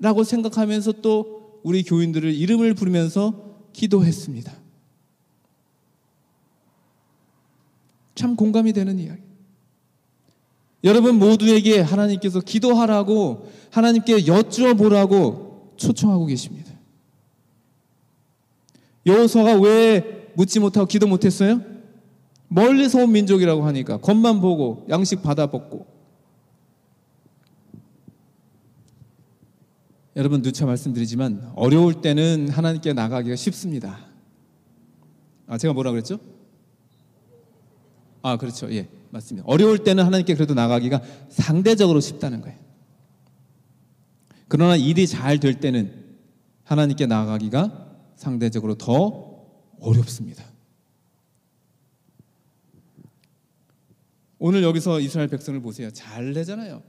[0.00, 4.52] 라고 생각하면서 또 우리 교인들을 이름을 부르면서 기도했습니다.
[8.16, 9.23] 참 공감이 되는 이야기.
[10.84, 16.72] 여러분 모두에게 하나님께서 기도하라고 하나님께 여쭈어 보라고 초청하고 계십니다.
[19.06, 21.60] 여호수아가 왜 묻지 못하고 기도 못했어요?
[22.48, 25.86] 멀리서 온 민족이라고 하니까 겉만 보고 양식 받아 먹고
[30.16, 33.98] 여러분 누차 말씀드리지만 어려울 때는 하나님께 나가기가 쉽습니다.
[35.46, 36.20] 아 제가 뭐라 그랬죠?
[38.22, 38.72] 아 그렇죠.
[38.72, 39.46] 예 맞습니다.
[39.48, 42.58] 어려울 때는 하나님께 그래도 나가기가 상대적으로 쉽다는 거예요.
[44.48, 46.04] 그러나 일이 잘 될 때는
[46.64, 49.46] 하나님께 나가기가 상대적으로 더
[49.80, 50.44] 어렵습니다.
[54.38, 55.90] 오늘 여기서 이스라엘 백성을 보세요.
[55.92, 56.82] 잘 되잖아요.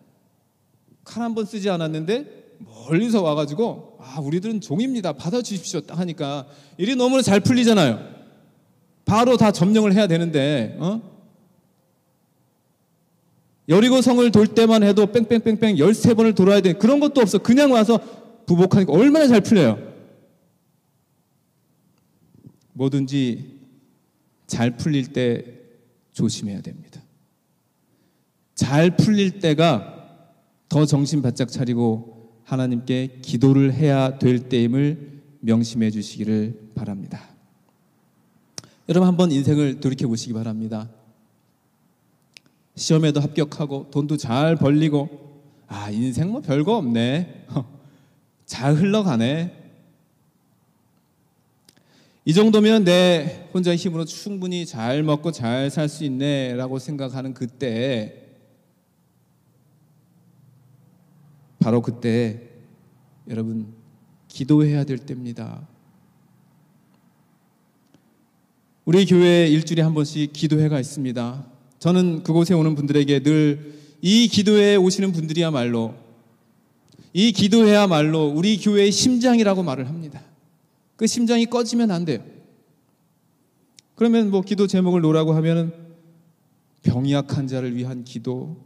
[1.03, 7.21] 칼 한 번 쓰지 않았는데 멀리서 와가지고 아 우리들은 종입니다 받아주십시오 딱 하니까 일이 너무나
[7.21, 7.99] 잘 풀리잖아요
[9.05, 11.14] 바로 다 점령을 해야 되는데 어?
[13.67, 17.99] 여리고 성을 돌 때만 해도 뺑뺑뺑뺑 13번을 돌아야 돼 그런 것도 없어 그냥 와서
[18.45, 19.79] 부복하니까 얼마나 잘 풀려요
[22.73, 23.59] 뭐든지
[24.47, 25.45] 잘 풀릴 때
[26.13, 27.01] 조심해야 됩니다
[28.53, 29.95] 잘 풀릴 때가
[30.69, 37.21] 더 정신 바짝 차리고 하나님께 기도를 해야 될 때임을 명심해 주시기를 바랍니다.
[38.87, 40.89] 여러분 한번 인생을 돌이켜 보시기 바랍니다.
[42.75, 47.47] 시험에도 합격하고 돈도 잘 벌리고 아 인생 뭐 별거 없네.
[48.45, 49.63] 잘 흘러가네.
[52.25, 58.23] 이 정도면 내 혼자의 힘으로 충분히 잘 먹고 잘 살 수 있네라고 생각하는 그때
[61.59, 62.41] 바로 그때
[63.29, 63.73] 여러분
[64.27, 65.67] 기도해야 될 때입니다.
[68.85, 71.54] 우리 교회에 일주일에 한 번씩 기도회가 있습니다.
[71.79, 73.75] 저는 그곳에 오는 분들에게 늘
[74.07, 75.95] 이 기도회에 오시는 분들이야말로
[77.11, 80.21] 이 기도회야말로 우리 교회의 심장이라고 말을 합니다.
[80.95, 82.19] 그 심장이 꺼지면 안 돼요.
[83.95, 85.73] 그러면 뭐 기도 제목을 놓으라고 하면은
[86.83, 88.57] 병이 약한 자를 위한 기도,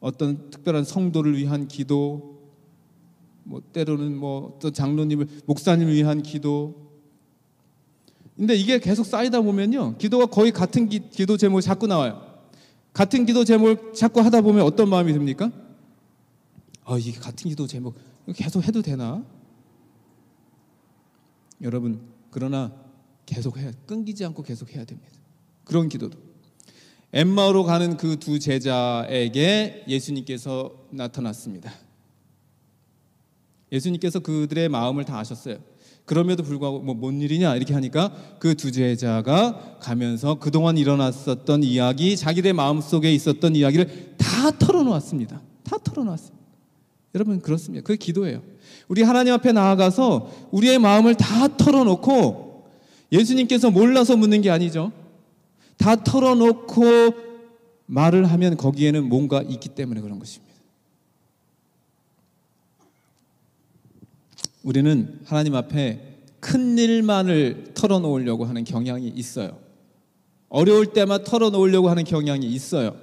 [0.00, 2.42] 어떤 특별한 성도를 위한 기도,
[3.44, 6.81] 뭐 때로는 뭐또 장로님을 목사님을 위한 기도.
[8.42, 12.42] 근데 이게 계속 쌓이다 보면요, 기도가 거의 같은 기, 기도 제목이 자꾸 나와요.
[12.92, 15.52] 같은 기도 제목 자꾸 하다 보면 어떤 마음이 듭니까?
[16.82, 17.94] 아, 이게 같은 기도 제목
[18.34, 19.24] 계속 해도 되나?
[21.60, 22.00] 여러분,
[22.32, 22.72] 그러나
[23.26, 25.12] 계속 해야 끊기지 않고 계속 해야 됩니다.
[25.62, 26.18] 그런 기도도.
[27.12, 31.72] 엠마오로 가는 그 두 제자에게 예수님께서 나타났습니다.
[33.70, 35.58] 예수님께서 그들의 마음을 다 아셨어요.
[36.04, 42.52] 그럼에도 불구하고 뭐 뭔 일이냐 이렇게 하니까 그 두 제자가 가면서 그동안 일어났었던 이야기, 자기들
[42.54, 45.40] 마음 속에 있었던 이야기를 다 털어놓았습니다.
[45.64, 46.42] 다 털어놓았습니다.
[47.14, 47.84] 여러분 그렇습니다.
[47.84, 48.42] 그게 기도예요.
[48.88, 52.64] 우리 하나님 앞에 나아가서 우리의 마음을 다 털어놓고
[53.12, 54.92] 예수님께서 몰라서 묻는 게 아니죠.
[55.76, 56.82] 다 털어놓고
[57.86, 60.51] 말을 하면 거기에는 뭔가 있기 때문에 그런 것입니다.
[64.62, 69.58] 우리는 하나님 앞에 큰 일만을 털어놓으려고 하는 경향이 있어요.
[70.48, 72.96] 어려울 때만 털어놓으려고 하는 경향이 있어요.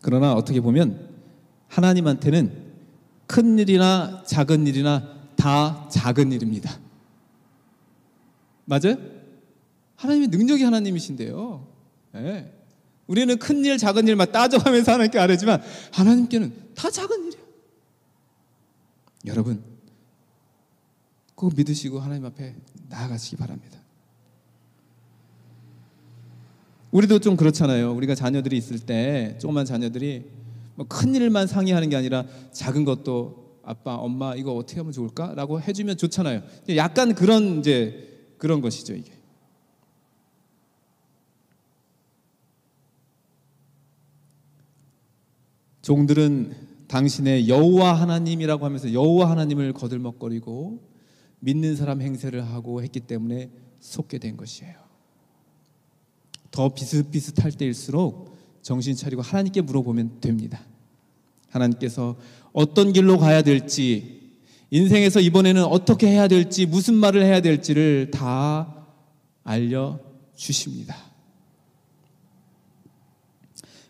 [0.00, 1.08] 그러나 어떻게 보면
[1.68, 2.72] 하나님한테는
[3.26, 6.78] 큰 일이나 작은 일이나 다 작은 일입니다.
[8.64, 8.96] 맞아요?
[9.96, 11.66] 하나님의 능력이 하나님이신데요.
[12.12, 12.52] 네.
[13.12, 15.60] 우리는 큰 일, 작은 일만 따져가면서 하나님께 아뢰지만
[15.92, 17.44] 하나님께는 다 작은 일이에요.
[19.26, 19.62] 여러분,
[21.34, 22.54] 꼭 믿으시고 하나님 앞에
[22.88, 23.78] 나아가시기 바랍니다.
[26.90, 27.92] 우리도 좀 그렇잖아요.
[27.94, 30.24] 우리가 자녀들이 있을 때 조그만 자녀들이
[30.76, 35.98] 뭐 큰 일만 상의하는 게 아니라 작은 것도 아빠, 엄마 이거 어떻게 하면 좋을까?라고 해주면
[35.98, 36.42] 좋잖아요.
[36.76, 39.12] 약간 그런 이제 그런 것이죠 이게.
[45.82, 46.54] 종들은
[46.86, 50.80] 당신의 여호와 하나님이라고 하면서 여호와 하나님을 거들먹거리고
[51.40, 54.74] 믿는 사람 행세를 하고 했기 때문에 속게 된 것이에요.
[56.52, 60.60] 더 비슷비슷할 때일수록 정신 차리고 하나님께 물어보면 됩니다.
[61.48, 62.16] 하나님께서
[62.52, 64.20] 어떤 길로 가야 될지,
[64.70, 68.86] 인생에서 이번에는 어떻게 해야 될지, 무슨 말을 해야 될지를 다
[69.42, 69.98] 알려
[70.36, 70.96] 주십니다.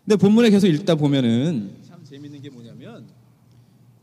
[0.03, 1.82] 근데 본문에 계속 읽다 보면은 참
[2.13, 3.07] 재밌는 게 뭐냐면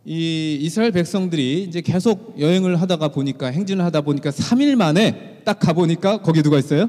[0.05, 6.21] 이 이스라엘 백성들이 이제 계속 여행을 하다가 보니까 행진을 하다 보니까 3일 만에 딱 가보니까
[6.21, 6.89] 거기 누가 있어요?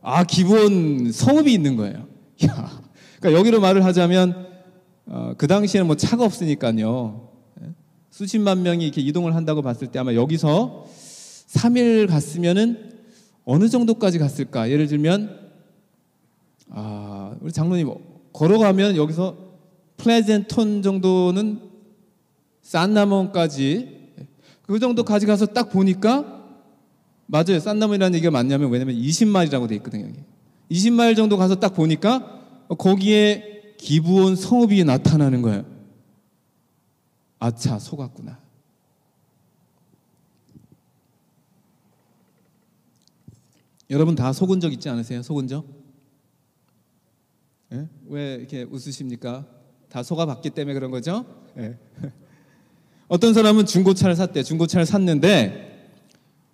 [0.00, 2.08] 아 기본 성읍이 있는 거예요.
[2.48, 2.80] 야,
[3.20, 4.46] 그러니까 여기로 말을 하자면
[5.04, 7.28] 어, 그 당시에는 뭐 차가 없으니까요.
[7.62, 7.66] 예?
[8.10, 10.86] 수십만 명이 이렇게 이동을 한다고 봤을 때 아마 여기서
[11.48, 12.92] 3일 갔으면은
[13.44, 14.70] 어느 정도까지 갔을까?
[14.70, 15.50] 예를 들면
[16.70, 17.92] 아, 우리 장로님
[18.32, 19.47] 걸어가면 여기서
[19.98, 21.60] 플레젠 톤 정도는
[22.62, 23.98] 산나몬까지
[24.62, 26.38] 그 정도까지 가서 딱 보니까
[27.26, 27.60] 맞아요.
[27.60, 30.06] 산나몬이라는 얘기가 맞냐면 왜냐면 20마일이라고 돼 있거든요.
[30.06, 30.20] 여기.
[30.70, 35.64] 20마일 정도 가서 딱 보니까 거기에 기부온 성읍이 나타나는 거예요.
[37.38, 38.38] 아차 속았구나.
[43.90, 45.22] 여러분 다 속은 적 있지 않으세요?
[45.22, 45.64] 속은 적?
[47.72, 47.88] 예?
[48.06, 49.46] 왜 이렇게 웃으십니까?
[49.88, 51.24] 다 속아봤기 때문에 그런 거죠?
[51.58, 51.76] 예.
[53.08, 54.42] 어떤 사람은 중고차를 샀대.
[54.42, 55.92] 중고차를 샀는데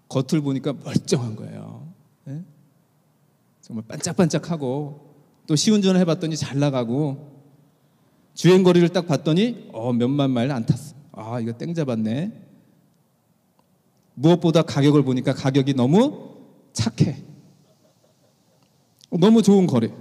[0.09, 1.93] 겉을 보니까 멀쩡한 거예요.
[2.29, 2.43] 예?
[3.61, 5.15] 정말 반짝반짝하고
[5.47, 7.35] 또 시운전을 해봤더니 잘 나가고
[8.35, 10.95] 주행 거리를 딱 봤더니 어 몇만 마일 안 탔어.
[11.13, 12.43] 아 이거 땡 잡았네.
[14.15, 16.35] 무엇보다 가격을 보니까 가격이 너무
[16.73, 17.23] 착해.
[19.11, 19.93] 너무 좋은 거래.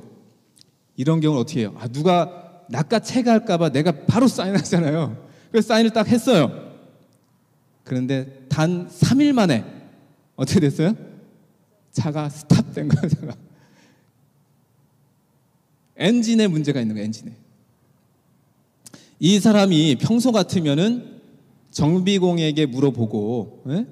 [0.95, 1.73] 이런 경우는 어떻게 해요?
[1.77, 5.27] 아, 누가 낚아채가 할까봐 내가 바로 사인하잖아요.
[5.51, 6.73] 그래서 사인을 딱 했어요.
[7.83, 9.65] 그런데 단 3일 만에
[10.35, 10.95] 어떻게 됐어요?
[11.91, 13.35] 차가 스탑된 거예요.
[15.97, 17.33] 엔진에 문제가 있는 거예요, 엔진에.
[19.19, 21.21] 이 사람이 평소 같으면은
[21.71, 23.85] 정비공에게 물어보고 에?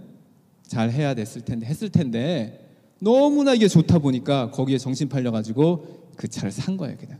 [0.68, 2.70] 잘 해야 됐을 텐데 했을 텐데
[3.00, 7.20] 너무나 이게 좋다 보니까 거기에 정신 팔려 가지고 그 차를 산 거예요, 그냥.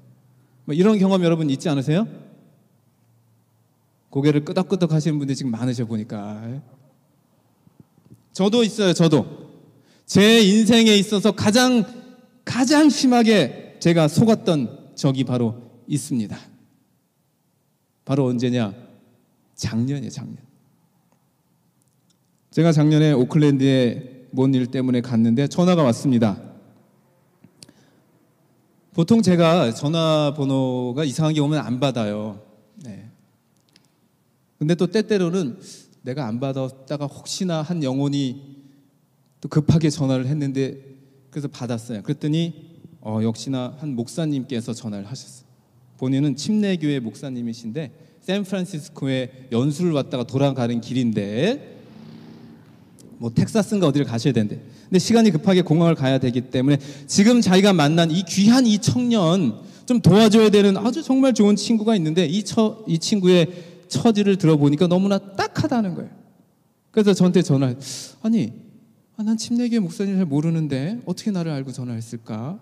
[0.66, 2.08] 뭐 이런 경험 여러분 있지 않으세요?
[4.10, 6.62] 고개를 끄덕끄덕 하시는 분들이 지금 많으셔 보니까.
[8.34, 9.52] 저도 있어요, 저도.
[10.06, 11.84] 제 인생에 있어서 가장,
[12.44, 16.38] 가장 심하게 제가 속았던 적이 바로 있습니다.
[18.04, 18.74] 바로 언제냐?
[19.56, 20.38] 작년이에요, 작년.
[22.52, 26.42] 제가 작년에 오클랜드에 뭔 일 때문에 갔는데 전화가 왔습니다.
[28.94, 32.42] 보통 제가 전화번호가 이상한 게 오면 안 받아요.
[32.76, 33.10] 네.
[34.58, 35.60] 근데 또 때때로는
[36.02, 38.60] 내가 안 받았다가 혹시나 한 영혼이
[39.40, 40.78] 또 급하게 전화를 했는데
[41.30, 42.04] 그래서 받았어요.
[42.04, 45.48] 그랬더니 어, 역시나 한 목사님께서 전화를 하셨어요.
[45.98, 51.81] 본인은 침례교회 목사님이신데 샌프란시스코에 연수를 왔다가 돌아가는 길인데
[53.22, 58.10] 뭐 텍사스인가 어디를 가셔야 되는데 근데 시간이 급하게 공항을 가야 되기 때문에 지금 자기가 만난
[58.10, 62.98] 이 귀한 이 청년 좀 도와줘야 되는 아주 정말 좋은 친구가 있는데 이, 처, 이
[62.98, 66.10] 친구의 처지를 들어보니까 너무나 딱하다는 거예요.
[66.90, 67.76] 그래서 저한테 전화
[68.24, 68.54] 아니
[69.18, 72.58] 아, 난 침례교회 목사님 잘 모르는데 어떻게 나를 알고 전화했을까?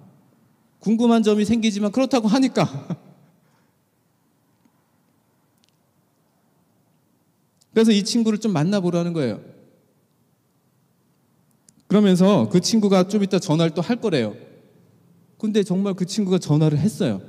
[0.80, 2.88] 궁금한 점이 생기지만 그렇다고 하니까
[7.74, 9.59] 그래서 이 친구를 좀 만나보라는 거예요.
[11.90, 14.36] 그러면서 그 친구가 좀 이따 전화를 또 할 거래요.
[15.40, 17.20] 근데 정말 그 친구가 전화를 했어요.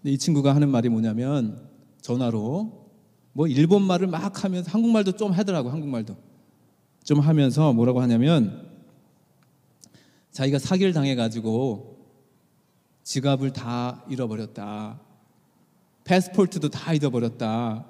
[0.00, 1.68] 근데 이 친구가 하는 말이 뭐냐면
[2.00, 2.88] 전화로
[3.34, 6.16] 뭐 일본 말을 막 하면서 한국말도 좀 하더라고 한국말도
[7.04, 8.66] 좀 하면서 뭐라고 하냐면
[10.30, 11.98] 자기가 사기를 당해 가지고
[13.02, 15.00] 지갑을 다 잃어버렸다.
[16.04, 17.86] 패스포트도 다 잃어버렸다.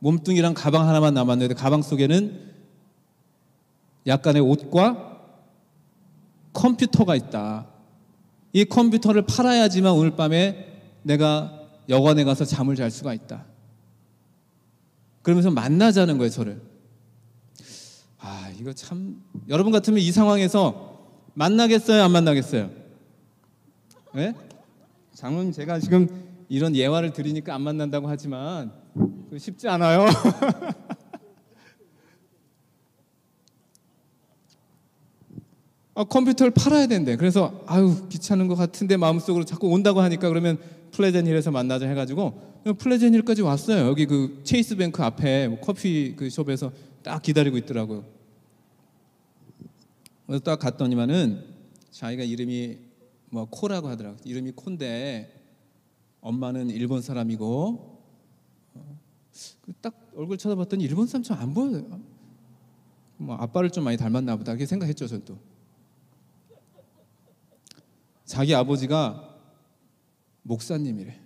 [0.00, 2.50] 몸뚱이랑 가방 하나만 남았는데 가방 속에는
[4.06, 5.18] 약간의 옷과
[6.52, 7.68] 컴퓨터가 있다.
[8.52, 13.44] 이 컴퓨터를 팔아야지만 오늘 밤에 내가 여관에 가서 잠을 잘 수가 있다.
[15.22, 16.62] 그러면서 만나자는 거예요, 저를.
[18.18, 20.98] 아, 이거 참 여러분 같으면 이 상황에서
[21.34, 22.70] 만나겠어요, 안 만나겠어요?
[24.14, 24.34] 네?
[25.14, 26.08] 장모님 제가 지금
[26.48, 28.72] 이런 예화를 드리니까 안 만난다고 하지만
[29.38, 30.06] 쉽지 않아요.
[35.94, 37.16] 아, 컴퓨터를 팔아야 된대.
[37.16, 40.58] 그래서 아유 귀찮은 것 같은데 마음속으로 자꾸 온다고 하니까 그러면
[40.92, 43.86] 플레젠힐에서 만나자 해가지고 플레젠힐까지 왔어요.
[43.86, 46.72] 여기 그 체이스 뱅크 앞에 뭐 커피 그 숍에서
[47.02, 48.04] 딱 기다리고 있더라고요.
[50.26, 51.44] 그래서 딱 갔더니만은
[51.90, 52.78] 자기가 이름이
[53.30, 54.16] 뭐 코라고 하더라고.
[54.16, 55.36] 요 이름이 콘데
[56.20, 57.99] 엄마는 일본 사람이고 어, 그
[59.80, 62.00] 딱 얼굴 쳐다봤더니 일본 사람처럼 안 보여요.
[63.16, 64.52] 뭐 아빠를 좀 많이 닮았나 보다.
[64.52, 65.38] 그렇게 생각했죠, 전 또.
[68.24, 69.36] 자기 아버지가
[70.42, 71.18] 목사님이래.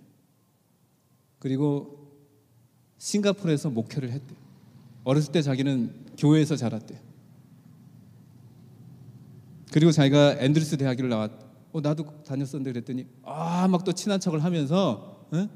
[1.39, 2.11] 그리고
[2.97, 4.35] 싱가포르에서 목회를 했대.
[5.03, 6.99] 어렸을 때 자기는 교회에서 자랐대.
[9.71, 11.31] 그리고 자기가 앤드루스 대학을 나왔.
[11.73, 15.49] 어 나도 다녔었는데 그랬더니 아 막 또 친한 척을 하면서 에?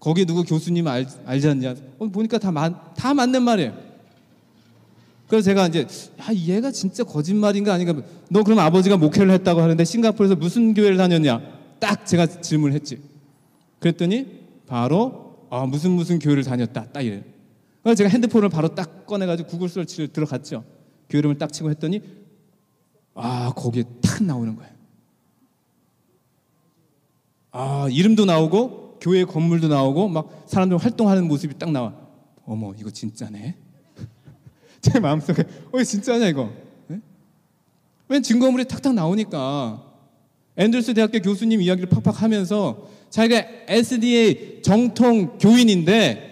[0.00, 1.74] 거기 누구 교수님 알, 알지 않냐?
[1.98, 3.88] 어, 보니까 다, 마, 다 맞는 말이에요.
[5.26, 5.86] 그래서 제가 이제
[6.20, 7.94] 야 얘가 진짜 거짓말인가 아닌가?
[8.30, 11.40] 너 그럼 아버지가 목회를 했다고 하는데 싱가포르에서 무슨 교회를 다녔냐?
[11.78, 13.00] 딱 제가 질문을 했지.
[13.78, 14.26] 그랬더니
[14.66, 16.86] 바로 아 무슨 무슨 교회를 다녔다.
[16.92, 17.22] 딱 이래요
[17.82, 20.64] 그래서 제가 핸드폰을 바로 딱 꺼내가지고 구글 서치를 들어갔죠.
[21.10, 22.00] 교회 이름을 딱 치고 했더니
[23.14, 24.72] 아 거기에 탁 나오는 거예요.
[27.50, 31.94] 아 이름도 나오고 교회 건물도 나오고 막 사람들 활동하는 모습이 딱 나와
[32.44, 33.56] 어머 이거 진짜네
[34.80, 36.50] 제 마음속에 어 진짜냐 이거
[36.88, 37.00] 네?
[38.08, 39.84] 왜 증거물이 탁탁 나오니까
[40.56, 46.28] 앤들스 대학교 교수님 이야기를 팍팍 하면서 자기가 SDA 정통 교인인데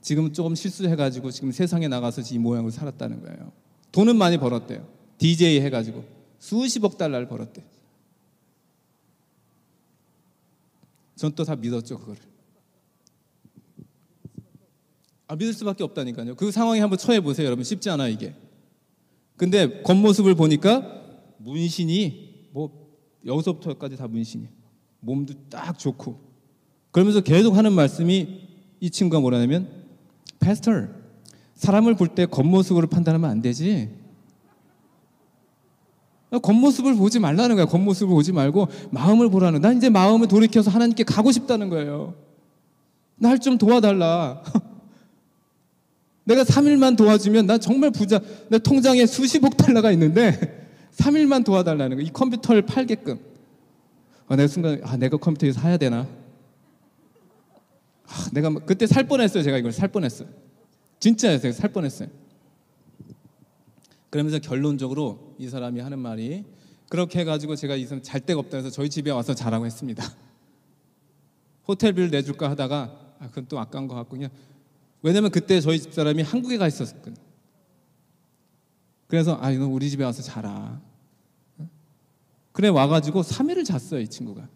[0.00, 3.52] 지금 조금 실수해가지고 지금 세상에 나가서 이 모양으로 살았다는 거예요.
[3.92, 4.86] 돈은 많이 벌었대요.
[5.18, 6.04] DJ 해가지고
[6.38, 7.62] 수십억 달러를 벌었대.
[11.20, 12.18] 전 또 다 믿었죠 그거를.
[15.26, 16.34] 아, 믿을 수밖에 없다니까요.
[16.34, 17.62] 그 상황에 한번 처해 보세요, 여러분.
[17.62, 18.34] 쉽지 않아 이게.
[19.36, 20.82] 근데 겉모습을 보니까
[21.38, 22.88] 문신이 뭐
[23.26, 24.48] 여기서부터 여기까지 다 문신이.
[25.00, 26.18] 몸도 딱 좋고.
[26.90, 28.48] 그러면서 계속 하는 말씀이
[28.80, 29.68] 이 친구가 뭐라냐면
[30.40, 30.72] 패스터
[31.54, 33.90] 사람을 볼 때 겉모습으로 판단하면 안 되지.
[36.38, 37.64] 겉모습을 보지 말라는 거야.
[37.66, 39.60] 겉모습을 보지 말고 마음을 보라는.
[39.60, 42.14] 난 이제 마음을 돌이켜서 하나님께 가고 싶다는 거예요.
[43.16, 44.42] 날 좀 도와달라.
[46.24, 48.20] 내가 3일만 도와주면 나 정말 부자.
[48.48, 52.02] 내 통장에 수십억 달러가 있는데 3일만 도와달라는 거.
[52.02, 53.18] 이 컴퓨터를 팔게끔.
[54.28, 56.06] 아, 내가 순간 아 내가 컴퓨터 사야 되나?
[58.06, 59.42] 아, 내가 그때 살 뻔했어요.
[59.42, 60.28] 제가 이걸 살 뻔했어요.
[61.00, 62.08] 제가 살 뻔했어요.
[64.10, 66.44] 그러면서 결론적으로 이 사람이 하는 말이
[66.88, 70.04] 그렇게 해가지고 제가 이 사람 잘 데가 없다 해서 저희 집에 와서 자라고 했습니다.
[71.68, 74.30] 호텔비를 내줄까 하다가 아, 그건 또 아까운 것 그냥
[75.02, 77.14] 왜냐면 그때 저희 집 사람이 한국에 가 있었거든.
[79.06, 80.80] 그래서 아 이거 우리 집에 와서 자라.
[82.52, 84.48] 그래 와가지고 3일을 잤어요 이 친구가.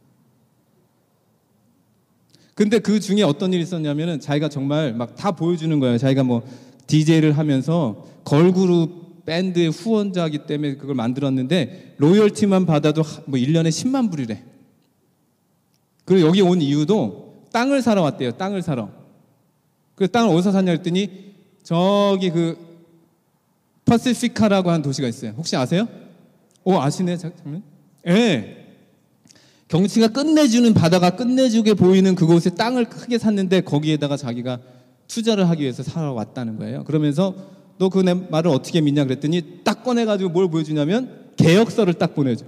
[2.55, 5.99] 근데 그 중에 어떤 일이 있었냐면은 자기가 정말 막 다 보여주는 거예요.
[5.99, 6.47] 자기가 뭐
[6.87, 14.43] DJ를 하면서 걸그룹 밴드의 후원자이기 때문에 그걸 만들었는데 로열티만 받아도 뭐 1년에 10만 불이래.
[16.05, 18.33] 그리고 여기 온 이유도 땅을 사러 왔대요.
[18.33, 18.91] 땅을 사러.
[19.95, 22.59] 그 땅을 어디서 샀냐 했더니 저기 그
[23.85, 25.33] 퍼시피카라고 하는 도시가 있어요.
[25.37, 25.89] 혹시 아세요?
[26.65, 27.63] 오 아시네 잠깐만.
[28.07, 28.65] 예.
[29.69, 34.61] 경치가 끝내주는 바다가 끝내주게 보이는 그곳에 땅을 크게 샀는데 거기에다가 자기가
[35.09, 36.85] 투자를 하기 위해서 살아 왔다는 거예요.
[36.85, 37.35] 그러면서
[37.79, 42.47] 너 그 내 말을 어떻게 믿냐 그랬더니 딱 꺼내가지고 뭘 보여주냐면 계약서를 딱 보내줘.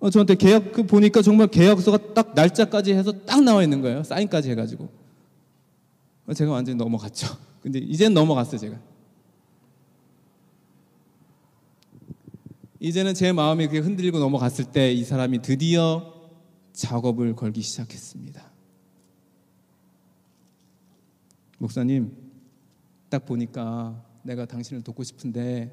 [0.00, 4.02] 어, 저한테 계약 그 보니까 정말 계약서가 딱 날짜까지 해서 딱 나와 있는 거예요.
[4.04, 4.88] 사인까지 해가지고.
[6.26, 7.26] 어, 제가 완전히 넘어갔죠.
[7.62, 8.78] 근데 이젠 넘어갔어요 제가.
[12.80, 16.14] 이제는 제 마음이 그게 흔들리고 넘어갔을 때 이 사람이 드디어
[16.72, 18.48] 작업을 걸기 시작했습니다.
[21.58, 22.12] 목사님,
[23.08, 25.72] 딱 보니까 내가 당신을 돕고 싶은데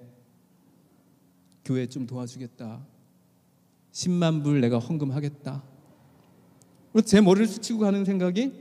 [1.64, 2.86] 교회 좀 도와주겠다.
[3.92, 5.64] 10만 불 내가 헌금하겠다.
[7.06, 8.54] 제 머리를 스치고 가는 생각이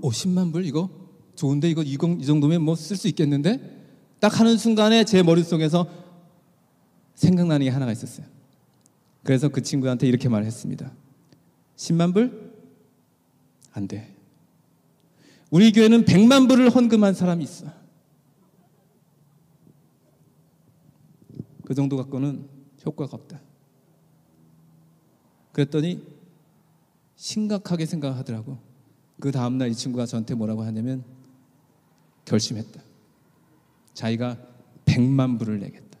[0.00, 0.90] 오 10만 불 이거
[1.36, 3.76] 좋은데 이거 이 정도면 뭐 쓸 수 있겠는데
[4.20, 5.88] 딱 하는 순간에 제 머릿속에서
[7.14, 8.26] 생각나는 게 하나가 있었어요.
[9.22, 10.92] 그래서 그 친구한테 이렇게 말했습니다.
[11.76, 12.52] 10만 불?
[13.72, 14.16] 안 돼.
[15.50, 17.66] 우리 교회는 100만 불을 헌금한 사람이 있어.
[21.64, 22.48] 그 정도 갖고는
[22.84, 23.40] 효과가 없다.
[25.52, 26.02] 그랬더니
[27.16, 28.58] 심각하게 생각하더라고.
[29.20, 31.04] 그 다음날 이 친구가 저한테 뭐라고 하냐면
[32.24, 32.80] 결심했다.
[33.94, 34.38] 자기가
[34.84, 35.98] 100만 불을 내겠다.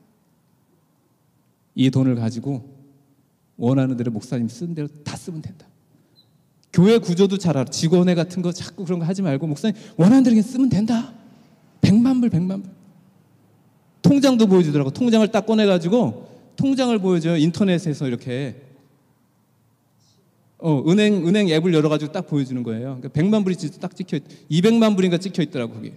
[1.74, 2.76] 이 돈을 가지고
[3.56, 5.67] 원하는 대로 목사님 쓰는 대로 다 쓰면 된다.
[6.72, 7.70] 교회 구조도 잘 알아.
[7.70, 11.12] 직원회 같은 거 자꾸 그런 거 하지 말고 목사님 원하는 대로 쓰면 된다.
[11.80, 12.72] 백만 불, 백만 불.
[14.02, 14.90] 통장도 보여주더라고.
[14.90, 17.36] 통장을 딱 꺼내가지고 통장을 보여줘요.
[17.36, 18.62] 인터넷에서 이렇게.
[20.58, 22.98] 어, 은행, 은행 앱을 열어가지고 딱 보여주는 거예요.
[23.00, 25.92] 그러니까 100만 불이 딱 찍혀 있, 200만 불인가 찍혀 있더라고, 거기.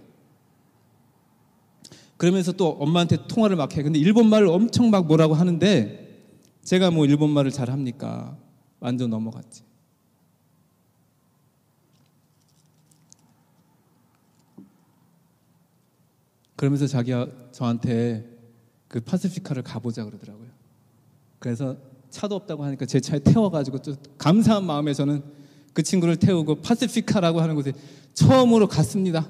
[2.16, 3.82] 그러면서 또 엄마한테 통화를 막 해.
[3.82, 6.22] 근데 일본 말을 엄청 막 뭐라고 하는데
[6.62, 8.36] 제가 뭐 일본 말을 잘 합니까?
[8.78, 9.64] 완전 넘어갔지.
[16.62, 18.24] 그러면서 자기가 저한테
[18.86, 20.46] 그 파시피카를 가보자 그러더라고요.
[21.40, 21.76] 그래서
[22.08, 25.24] 차도 없다고 하니까 제 차에 태워가지고 또 감사한 마음에 저는
[25.72, 27.72] 그 친구를 태우고 파시피카라고 하는 곳에
[28.14, 29.28] 처음으로 갔습니다.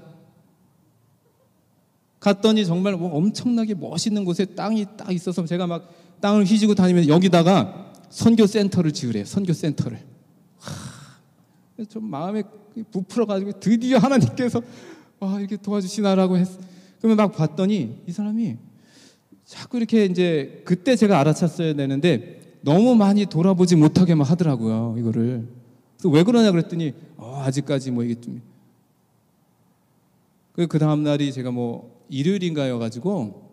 [2.21, 7.95] 갔더니 정말 뭐 엄청나게 멋있는 곳에 땅이 딱 있어서 제가 막 땅을 휘지고 다니면서 여기다가
[8.11, 9.25] 선교 센터를 지으래요.
[9.25, 10.05] 선교 센터를.
[10.59, 12.43] 하, 좀 마음에
[12.91, 14.61] 부풀어 가지고 드디어 하나님께서
[15.19, 16.72] 와 이렇게 도와주시나라고 했.
[17.03, 18.57] 그러면 막 봤더니 이 사람이
[19.45, 25.49] 자꾸 이렇게 이제 그때 제가 알아챘어야 되는데 너무 많이 돌아보지 못하게 막 하더라고요 이거를.
[25.99, 28.41] 그래서 왜 그러냐 그랬더니 어, 아직까지 뭐 이게 좀.
[30.53, 33.51] 그 다음 날이 제가 뭐 일요일인가여 가지고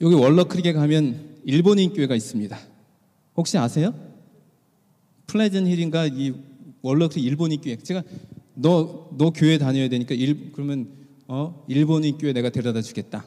[0.00, 2.58] 여기 월러크릭에 가면 일본인 교회가 있습니다.
[3.36, 3.94] 혹시 아세요?
[5.28, 6.34] 플레전 힐인가 이
[6.82, 7.76] 월러크릭 일본인 교회.
[7.76, 8.02] 제가
[8.54, 10.97] 너 너 교회 다녀야 되니까 일 그러면
[11.28, 13.24] 어 일본인 교회 내가 데려다 주겠다.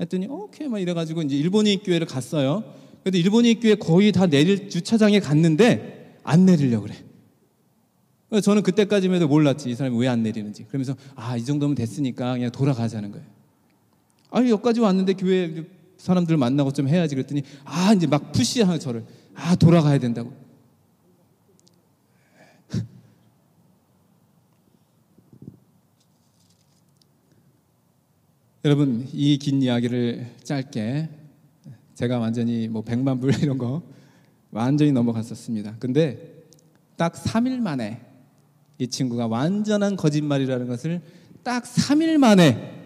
[0.00, 2.64] 했더니 오케이 막 이래가지고 이제 일본인 교회를 갔어요.
[3.02, 6.94] 그래도 일본인 교회 거의 다 내릴 주차장에 갔는데 안 내리려 그래.
[8.42, 9.70] 저는 그때까지만 해도 몰랐지.
[9.70, 10.64] 이 사람이 왜 안 내리는지.
[10.64, 13.26] 그러면서 아, 이 정도면 됐으니까 그냥 돌아가자는 거예요.
[14.30, 15.64] 아, 여기까지 왔는데 교회
[15.98, 19.04] 사람들 만나고 좀 해야지 그랬더니 아, 이제 막 푸시하는 저를
[19.34, 20.32] 아, 돌아가야 된다고.
[28.64, 31.08] 여러분, 이 긴 이야기를 짧게
[31.94, 33.82] 제가 완전히 뭐 100만 불 이런 거
[34.50, 35.76] 완전히 넘어갔었습니다.
[35.78, 36.44] 근데
[36.96, 38.00] 딱 3일 만에
[38.78, 41.00] 이 친구가 완전한 거짓말이라는 것을
[41.42, 42.80] 딱 3일 만에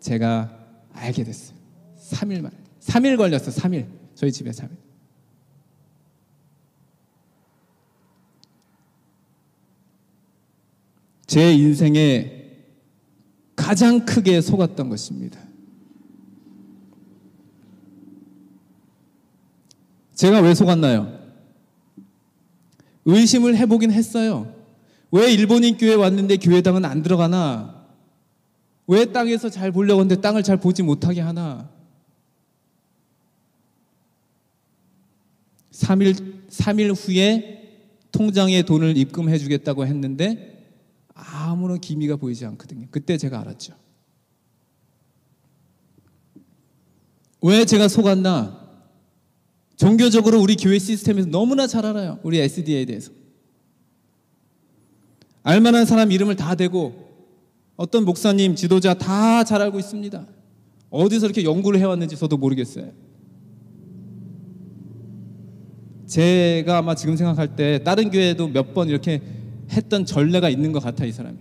[0.00, 0.58] 제가
[0.92, 1.56] 알게 됐어요.
[2.10, 2.56] 3일 만에.
[2.80, 3.86] 3일 걸렸어, 3일.
[4.14, 4.70] 저희 집에 3일.
[11.26, 12.33] 제 인생에
[13.64, 15.40] 가장 크게 속았던 것입니다.
[20.14, 21.18] 제가 왜 속았나요?
[23.06, 24.54] 의심을 해보긴 했어요.
[25.10, 27.86] 왜 일본인 교회 왔는데 교회당은 안 들어가나?
[28.86, 31.70] 왜 땅에서 잘 보려고 하는데 땅을 잘 보지 못하게 하나?
[35.72, 37.62] 3일, 3일 후에
[38.12, 40.53] 통장에 돈을 입금해 주겠다고 했는데
[41.54, 42.86] 아무런 기미가 보이지 않거든요.
[42.90, 43.74] 그때 제가 알았죠.
[47.42, 48.64] 왜 제가 속았나?
[49.76, 52.18] 종교적으로 우리 교회 시스템에서 너무나 잘 알아요.
[52.22, 53.12] 우리 SDA에 대해서.
[55.42, 57.04] 알만한 사람 이름을 다 대고
[57.76, 60.26] 어떤 목사님, 지도자 다 잘 알고 있습니다.
[60.90, 62.92] 어디서 이렇게 연구를 해왔는지 저도 모르겠어요.
[66.06, 69.20] 제가 아마 지금 생각할 때 다른 교회도 몇 번 이렇게
[69.70, 71.38] 했던 전례가 있는 것 같아 이 사람이.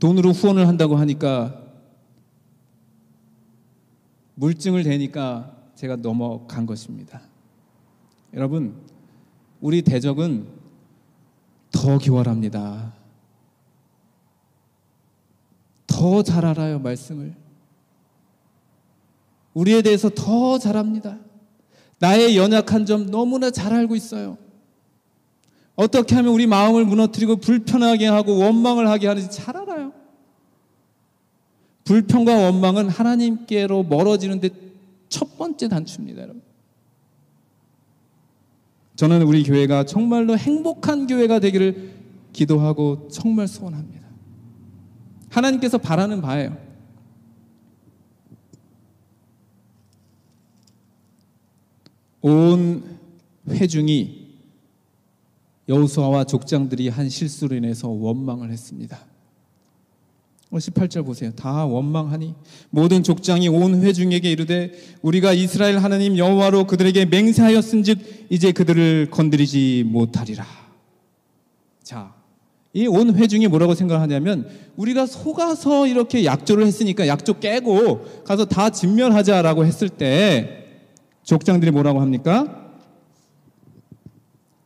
[0.00, 1.62] 돈으로 후원을 한다고 하니까
[4.34, 7.20] 물증을 대니까 제가 넘어간 것입니다.
[8.32, 8.74] 여러분,
[9.60, 10.46] 우리 대적은
[11.70, 12.94] 더 기활합니다.
[15.86, 17.36] 더 잘 알아요, 말씀을.
[19.52, 21.18] 우리에 대해서 더 잘합니다.
[22.00, 24.36] 나의 연약한 점 너무나 잘 알고 있어요.
[25.76, 29.92] 어떻게 하면 우리 마음을 무너뜨리고 불편하게 하고 원망을 하게 하는지 잘 알아요.
[31.84, 34.50] 불평과 원망은 하나님께로 멀어지는데
[35.08, 36.42] 첫 번째 단추입니다, 여러분.
[38.96, 41.94] 저는 우리 교회가 정말로 행복한 교회가 되기를
[42.32, 44.06] 기도하고 정말 소원합니다.
[45.30, 46.69] 하나님께서 바라는 바예요.
[52.22, 52.98] 온
[53.48, 54.28] 회중이
[55.68, 58.98] 여호수아와 족장들이 한 실수로 인해서 원망을 했습니다.
[60.52, 61.30] 18절 보세요.
[61.30, 62.34] 다 원망하니
[62.70, 70.44] 모든 족장이 온 회중에게 이르되 우리가 이스라엘 하나님 여호와로 그들에게 맹세하였은즉 이제 그들을 건드리지 못하리라.
[71.84, 72.14] 자,
[72.72, 79.64] 이 온 회중이 뭐라고 생각하냐면 우리가 속아서 이렇게 약조를 했으니까 약조 깨고 가서 다 진멸하자라고
[79.64, 80.69] 했을 때
[81.30, 82.74] 족장들이 뭐라고 합니까?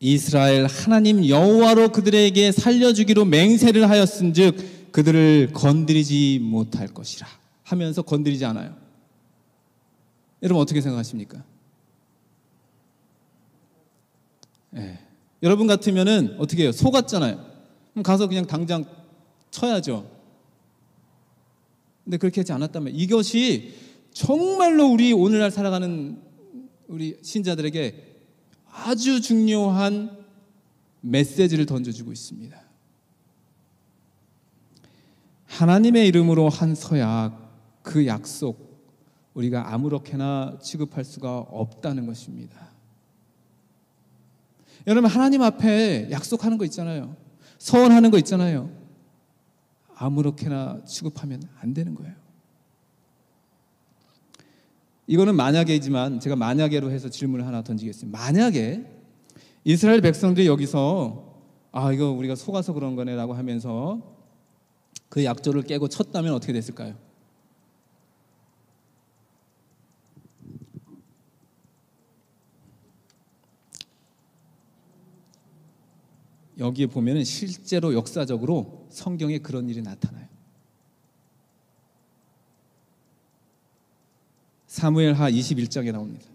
[0.01, 7.27] 이스라엘 하나님 여호와로 그들에게 살려주기로 맹세를 하였은즉 그들을 건드리지 못할 것이라
[7.65, 8.75] 하면서 건드리지 않아요.
[10.43, 11.45] 여러분 어떻게 생각하십니까?
[14.71, 15.01] 네.
[15.43, 16.73] 여러분 같으면은 어떻게 해요?
[16.73, 17.45] 속았잖아요.
[17.93, 18.87] 그럼 가서 그냥 당장
[19.51, 20.11] 쳐야죠.
[22.05, 23.75] 근데 그렇게 하지 않았다면 이것이
[24.15, 26.25] 정말로 우리 오늘날 살아가는
[26.89, 28.15] 우리 신자들에게
[28.71, 30.25] 아주 중요한
[31.01, 32.61] 메시지를 던져주고 있습니다.
[35.47, 38.75] 하나님의 이름으로 한 서약, 그 약속,
[39.35, 42.71] 우리가 아무렇게나 취급할 수가 없다는 것입니다.
[44.87, 47.17] 여러분, 하나님 앞에 약속하는 거 있잖아요.
[47.59, 48.71] 서원하는 거 있잖아요.
[49.95, 52.24] 아무렇게나 취급하면 안 되는 거예요.
[55.07, 58.19] 이거는 만약이지만 제가 만약에로 해서 질문을 하나 던지겠습니다.
[58.19, 58.85] 만약에
[59.65, 61.35] 이스라엘 백성들이 여기서
[61.73, 64.17] 아 이거 우리가 속아서 그런 거네라고 하면서
[65.09, 66.95] 그 약조를 깨고 쳤다면 어떻게 됐을까요?
[76.59, 80.34] 여기에 보면은 실제로 역사적으로 성경에 그런 일이 나타나요.
[84.75, 86.27] 사무엘하 21장에 나옵니다.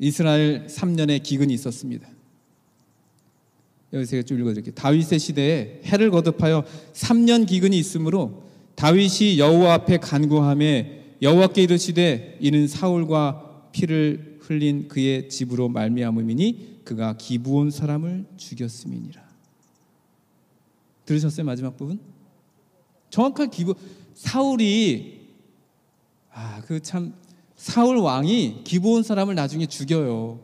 [0.00, 2.08] 이스라엘 3년의 기근이 있었습니다.
[3.92, 4.74] 여기서 제가 좀 읽어드릴게요.
[4.74, 8.42] 다윗의 시대에 해를 거듭하여 3년 기근이 있으므로
[8.74, 17.70] 다윗이 여호와 앞에 간구함에 여호와께 이르시되 이는 사울과 피를 흘린 그의 집으로 말미암음이니 그가 기부온
[17.70, 19.22] 사람을 죽였음이니라.
[21.06, 22.00] 들으셨어요 마지막 부분?
[23.10, 23.76] 정확한 기부
[24.14, 25.23] 사울이
[26.34, 27.14] 아, 그 참
[27.56, 30.40] 사울 왕이 기브온 사람을 나중에 죽여요.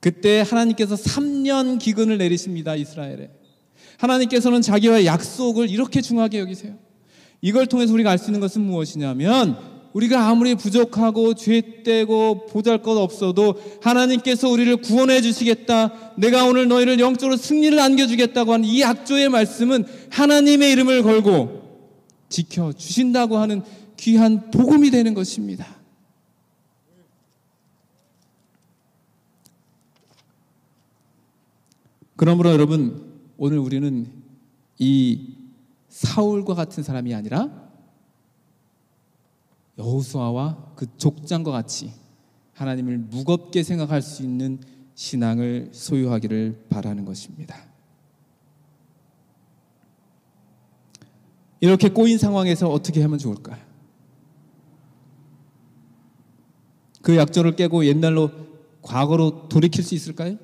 [0.00, 2.76] 그때 하나님께서 3년 기근을 내리십니다.
[2.76, 3.30] 이스라엘에.
[3.98, 6.74] 하나님께서는 자기와의 약속을 이렇게 중하게 여기세요.
[7.40, 9.58] 이걸 통해서 우리가 알 수 있는 것은 무엇이냐면
[9.92, 16.14] 우리가 아무리 부족하고 죄되고 보잘 것 없어도 하나님께서 우리를 구원해 주시겠다.
[16.18, 21.62] 내가 오늘 너희를 영적으로 승리를 안겨 주겠다고 하는 이 약조의 말씀은 하나님의 이름을 걸고
[22.28, 23.62] 지켜 주신다고 하는
[23.96, 25.76] 귀한 복음이 되는 것입니다.
[32.16, 34.10] 그러므로 여러분 오늘 우리는
[34.78, 35.36] 이
[35.88, 37.50] 사울과 같은 사람이 아니라
[39.78, 41.92] 여호수아와 그 족장과 같이
[42.54, 44.58] 하나님을 무겁게 생각할 수 있는
[44.94, 47.54] 신앙을 소유하기를 바라는 것입니다.
[51.60, 53.65] 이렇게 꼬인 상황에서 어떻게 하면 좋을까요?
[57.06, 58.32] 그 약조를 깨고 옛날로
[58.82, 60.36] 과거로 돌이킬 수 있을까요?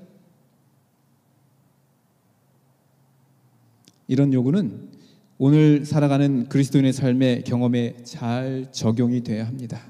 [4.06, 4.90] 이런 요구는
[5.38, 9.82] 오늘 살아가는 그리스도인의 삶의 경험에 잘 적용이 돼야 합니다.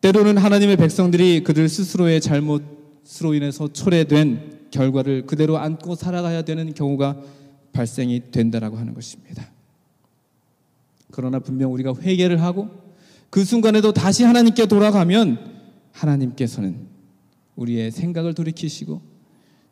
[0.00, 2.64] 때로는 하나님의 백성들이 그들 스스로의 잘못
[3.04, 7.22] 잘못으로 인해서 초래된 결과를 그대로 안고 살아가야 되는 경우가
[7.72, 9.48] 발생이 된다라고 하는 것입니다.
[11.12, 12.83] 그러나 분명 우리가 회개를 하고
[13.34, 15.40] 그 순간에도 다시 하나님께 돌아가면
[15.90, 16.86] 하나님께서는
[17.56, 19.02] 우리의 생각을 돌이키시고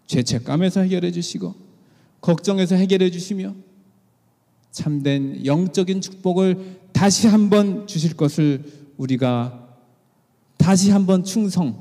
[0.09, 1.55] 죄책감에서 해결해 주시고
[2.21, 3.55] 걱정에서 해결해 주시며
[4.73, 8.65] 참된 영적인 축복을 다시 한번 주실 것을
[8.97, 9.77] 우리가
[10.57, 11.77] 다시 한번 충성할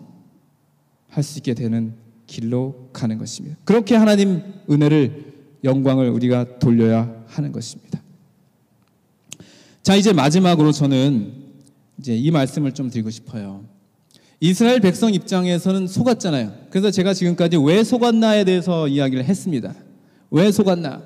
[1.23, 1.95] 수 있게 되는
[2.27, 3.57] 길로 가는 것입니다.
[3.63, 7.99] 그렇게 하나님 은혜를 영광을 우리가 돌려야 하는 것입니다.
[9.81, 11.41] 자, 이제 마지막으로 저는
[12.01, 13.63] 이제 이 말씀을 좀 드리고 싶어요.
[14.39, 16.51] 이스라엘 백성 입장에서는 속았잖아요.
[16.71, 19.75] 그래서 제가 지금까지 왜 속았나에 대해서 이야기를 했습니다.
[20.31, 21.03] 왜 속았나?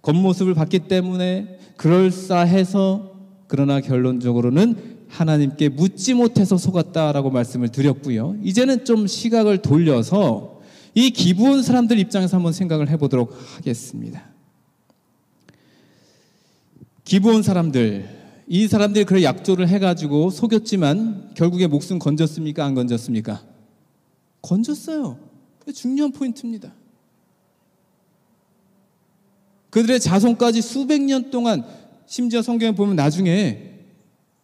[0.00, 3.16] 겉모습을 봤기 때문에 그럴싸해서
[3.48, 8.36] 그러나 결론적으로는 하나님께 묻지 못해서 속았다라고 말씀을 드렸고요.
[8.42, 10.62] 이제는 좀 시각을 돌려서
[10.94, 14.24] 이 기부온 사람들 입장에서 한번 생각을 해보도록 하겠습니다.
[17.04, 18.19] 기부온 사람들,
[18.52, 22.64] 이 사람들이 그래 약조를 해가지고 속였지만 결국에 목숨 건졌습니까?
[22.64, 23.44] 안 건졌습니까?
[24.42, 25.20] 건졌어요.
[25.72, 26.74] 중요한 포인트입니다.
[29.70, 31.64] 그들의 자손까지 수백 년 동안
[32.06, 33.84] 심지어 성경에 보면 나중에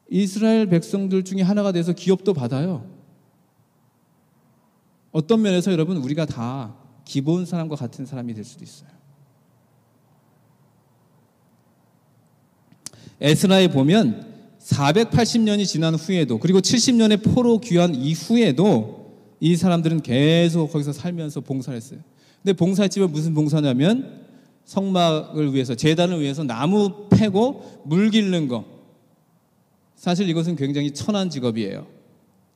[0.09, 2.89] 이스라엘 백성들 중에 하나가 돼서 기업도 받아요.
[5.11, 8.96] 어떤 면에서 여러분 우리가 다 기본 사람과 같은 사람이 될 수도 있어요.
[13.21, 14.27] 에스라에 보면
[14.61, 22.01] 480년이 지난 후에도 그리고 70년의 포로 귀환 이후에도 이 사람들은 계속 거기서 살면서 봉사를 했어요.
[22.43, 24.25] 근데 봉사집은 무슨 봉사냐면
[24.64, 28.64] 성막을 위해서 재단을 위해서 나무 패고 물 기르는 거.
[29.95, 31.87] 사실 이것은 굉장히 천한 직업이에요.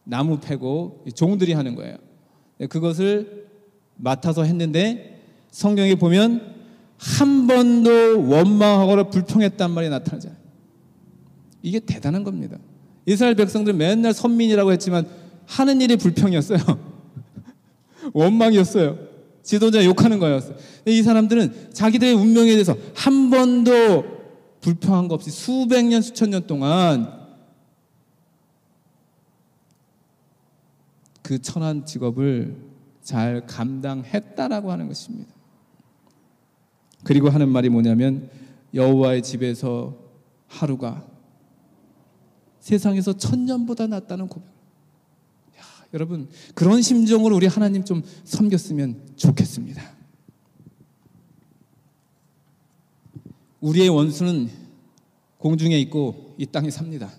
[0.05, 1.97] 나무 패고 종들이 하는 거예요.
[2.59, 3.47] 네, 그것을
[3.97, 6.55] 맡아서 했는데 성경에 보면
[6.99, 10.40] 한 번도 원망하거나 불평했단 말이 나타나잖아요.
[11.63, 12.59] 이게 대단한 겁니다.
[13.07, 15.07] 이스라엘 백성들 맨날 선민이라고 했지만
[15.47, 16.59] 하는 일이 불평이었어요.
[18.13, 18.99] 원망이었어요.
[19.43, 20.57] 지도자 욕하는 거였어요.
[20.87, 24.21] 이 사람들은 자기들의 운명에 대해서 한 번도
[24.61, 27.21] 불평한 거 없이 수백 년, 수천 년 동안
[31.23, 32.57] 그 천한 직업을
[33.03, 35.33] 잘 감당했다라고 하는 것입니다.
[37.03, 38.31] 그리고 하는 말이 뭐냐면
[38.75, 39.97] 여호와의 집에서
[40.49, 41.10] 하루가
[42.61, 44.47] 세상에서 천년보다 낫다는 고백.
[45.59, 45.63] 야,
[45.95, 49.83] 여러분 그런 심정으로 우리 하나님 좀 섬겼으면 좋겠습니다.
[53.61, 54.51] 우리의 원수는
[55.39, 57.11] 공중에 있고 이 땅에 삽니다.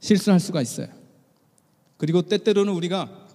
[0.00, 0.88] 실수할 수가 있어요.
[1.96, 3.26] 그리고 때때로는 우리가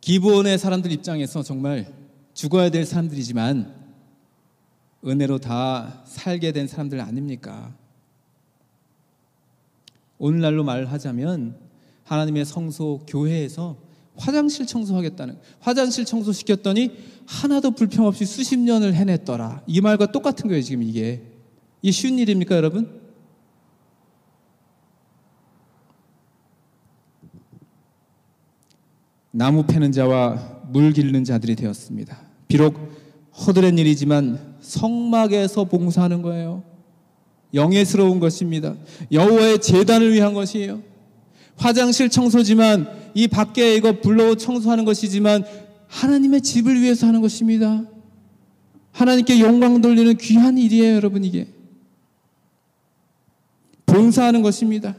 [0.00, 1.92] 기본의 사람들 입장에서 정말
[2.34, 3.75] 죽어야 될 사람들이지만
[5.06, 7.74] 은혜로 다 살게 된 사람들 아닙니까?
[10.18, 11.56] 오늘날로 말하자면
[12.04, 13.76] 하나님의 성소 교회에서
[14.16, 16.96] 화장실 청소하겠다는 화장실 청소 시켰더니
[17.26, 19.62] 하나도 불평 없이 수십 년을 해냈더라.
[19.66, 21.22] 이 말과 똑같은 거예요, 지금 이게.
[21.82, 23.00] 이게 쉬운 일입니까, 여러분?
[29.30, 32.18] 나무 패는 자와 물 기르는 자들이 되었습니다.
[32.48, 32.74] 비록
[33.36, 36.62] 허드렛 일이지만 성막에서 봉사하는 거예요.
[37.54, 38.74] 영예스러운 것입니다.
[39.12, 40.82] 여호와의 재단을 위한 것이에요.
[41.56, 45.44] 화장실 청소지만 이 밖에 이거 불러 청소하는 것이지만
[45.86, 47.84] 하나님의 집을 위해서 하는 것입니다.
[48.90, 51.46] 하나님께 영광 돌리는 귀한 일이에요, 여러분 이게.
[53.86, 54.96] 봉사하는 것입니다.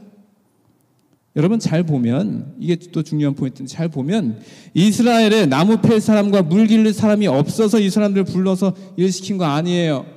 [1.37, 4.41] 여러분 잘 보면 이게 또 중요한 포인트인데 잘 보면
[4.73, 10.07] 이스라엘에 나무 팰 사람과 물 길를 사람이 없어서 이 사람들을 불러서 일 시킨 거 아니에요.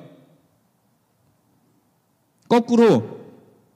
[2.48, 3.20] 거꾸로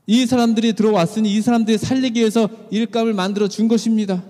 [0.06, 4.24] 이 사람들이 들어왔으니 이 사람들이 살리기 위해서 일감을 만들어 준 것입니다.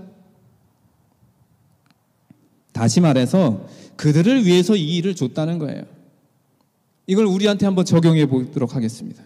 [2.73, 5.85] 다시 말해서 그들을 위해서 이 일을 줬다는 거예요.
[7.07, 9.23] 이걸 우리한테 한번 적용해 보도록 하겠습니다.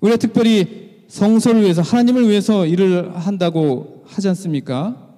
[0.00, 5.14] 우리가 특별히 성소를 위해서 하나님을 위해서 일을 한다고 하지 않습니까?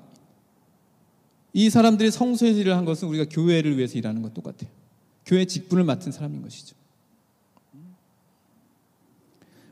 [1.54, 4.70] 이 사람들이 성소에서 일을 한 것은 우리가 교회를 위해서 일하는 것 똑같아요.
[5.24, 6.76] 교회 직분을 맡은 사람인 것이죠.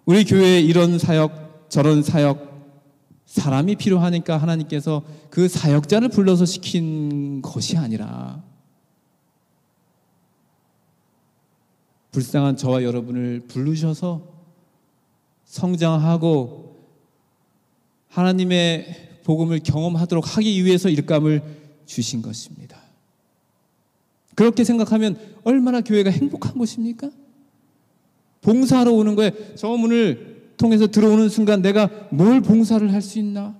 [0.07, 2.55] 우리 교회에 이런 사역, 저런 사역,
[3.27, 8.43] 사람이 필요하니까 하나님께서 그 사역자를 불러서 시킨 것이 아니라
[12.13, 14.34] 불쌍한 저와 여러분을 부르셔서
[15.45, 16.77] 성장하고
[18.09, 21.43] 하나님의 복음을 경험하도록 하기 위해서 일감을
[21.87, 22.79] 주신 것입니다.
[24.35, 27.11] 그렇게 생각하면 얼마나 교회가 행복한 곳입니까?
[28.43, 33.57] 봉사하러 오는 거에 저 문을 통해서 들어오는 순간 내가 뭘 봉사를 할 수 있나?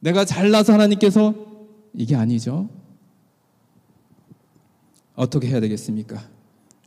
[0.00, 1.34] 내가 잘나서 하나님께서
[1.94, 2.68] 이게 아니죠.
[5.14, 6.22] 어떻게 해야 되겠습니까?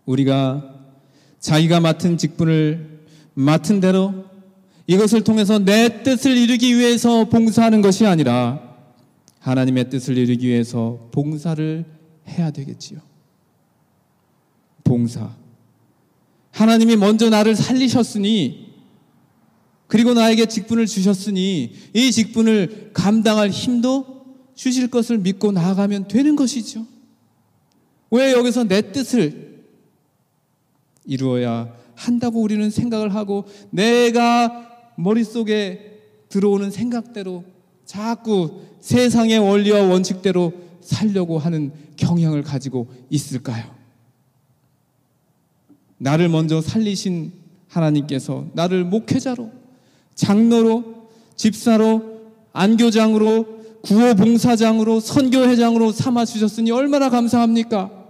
[0.05, 0.82] 우리가
[1.43, 3.01] 자기가 맡은 직분을
[3.33, 4.25] 맡은 대로
[4.87, 8.77] 이것을 통해서 내 뜻을 이루기 위해서 봉사하는 것이 아니라
[9.39, 11.83] 하나님의 뜻을 이루기 위해서 봉사를
[12.29, 12.99] 해야 되겠지요.
[14.85, 15.35] 봉사.
[16.51, 18.71] 하나님이 먼저 나를 살리셨으니
[19.87, 24.23] 그리고 나에게 직분을 주셨으니 이 직분을 감당할 힘도
[24.55, 26.85] 주실 것을 믿고 나아가면 되는 것이죠.
[28.11, 29.52] 왜 여기서 내 뜻을
[31.05, 35.99] 이루어야 한다고 우리는 생각을 하고 내가 머릿속에
[36.29, 37.43] 들어오는 생각대로
[37.85, 43.63] 자꾸 세상의 원리와 원칙대로 살려고 하는 경향을 가지고 있을까요?
[45.97, 47.31] 나를 먼저 살리신
[47.67, 49.51] 하나님께서 나를 목회자로,
[50.15, 58.02] 장로로, 집사로, 안교장으로, 구호봉사장으로, 선교회장으로 삼아 주셨으니 얼마나 감사합니까?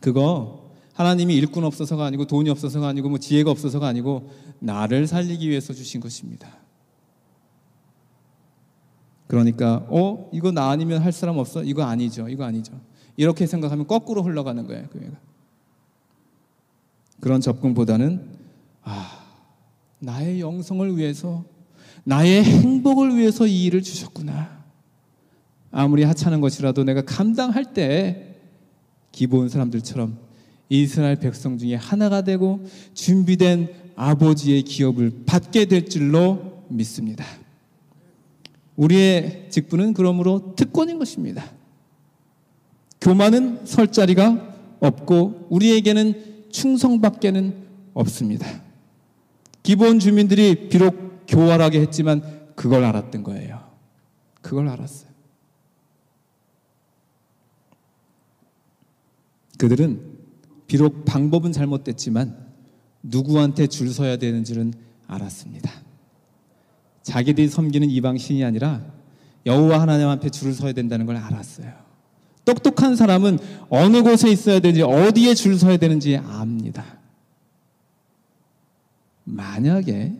[0.00, 5.72] 그거 하나님이 일꾼 없어서가 아니고 돈이 없어서가 아니고 뭐 지혜가 없어서가 아니고 나를 살리기 위해서
[5.72, 6.48] 주신 것입니다.
[9.26, 11.62] 그러니까 어 이거 나 아니면 할 사람 없어?
[11.62, 12.28] 이거 아니죠.
[12.28, 12.72] 이거 아니죠.
[13.16, 14.88] 이렇게 생각하면 거꾸로 흘러가는 거예요.
[14.88, 15.16] 교회가.
[17.20, 18.38] 그런 접근보다는
[18.82, 19.24] 아
[20.00, 21.44] 나의 영성을 위해서
[22.04, 24.64] 나의 행복을 위해서 이 일을 주셨구나.
[25.70, 28.29] 아무리 하찮은 것이라도 내가 감당할 때
[29.12, 30.18] 기본 사람들처럼
[30.68, 37.24] 이스라엘 백성 중에 하나가 되고 준비된 아버지의 기업을 받게 될 줄로 믿습니다.
[38.76, 41.44] 우리의 직분은 그러므로 특권인 것입니다.
[43.00, 47.54] 교만은 설 자리가 없고 우리에게는 충성밖에는
[47.92, 48.46] 없습니다.
[49.62, 52.22] 기본 주민들이 비록 교활하게 했지만
[52.54, 53.60] 그걸 알았던 거예요.
[54.40, 55.09] 그걸 알았어요.
[59.60, 60.00] 그들은
[60.66, 62.34] 비록 방법은 잘못됐지만
[63.02, 64.72] 누구한테 줄 서야 되는지는
[65.06, 65.70] 알았습니다.
[67.02, 68.82] 자기들이 섬기는 이방 신이 아니라
[69.44, 71.74] 여호와 하나님 앞에 줄을 서야 된다는 걸 알았어요.
[72.46, 73.38] 똑똑한 사람은
[73.68, 76.98] 어느 곳에 있어야 되는지 어디에 줄 서야 되는지 압니다.
[79.24, 80.14] 만약에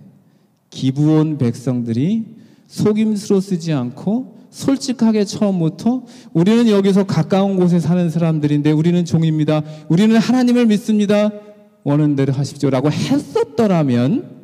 [0.68, 2.26] 기부온 백성들이
[2.66, 9.63] 속임수로 쓰지 않고 솔직하게 처음부터 우리는 여기서 가까운 곳에 사는 사람들인데 우리는 종입니다.
[9.89, 11.31] 우리는 하나님을 믿습니다.
[11.85, 14.41] 원하는 대로 하십시오 라고 했었더라면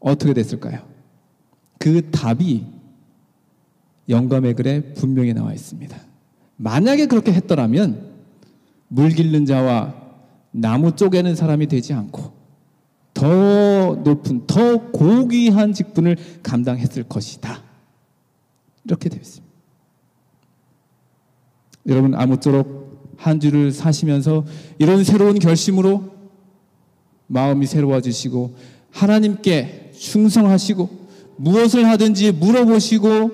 [0.00, 0.80] 어떻게 됐을까요?
[1.78, 2.64] 그 답이
[4.08, 5.96] 영감의 글에 분명히 나와 있습니다.
[6.56, 8.08] 만약에 그렇게 했더라면
[8.88, 9.94] 물 길른 자와
[10.50, 12.32] 나무 쪼개는 사람이 되지 않고
[13.12, 17.67] 더 높은 더 고귀한 직분을 감당했을 것이다.
[18.88, 19.46] 이렇게 되어 있습니다.
[21.86, 24.44] 여러분 아무쪼록 한 주를 사시면서
[24.78, 26.12] 이런 새로운 결심으로
[27.26, 28.54] 마음이 새로워지시고
[28.90, 30.88] 하나님께 충성하시고
[31.36, 33.30] 무엇을 하든지 물어보시고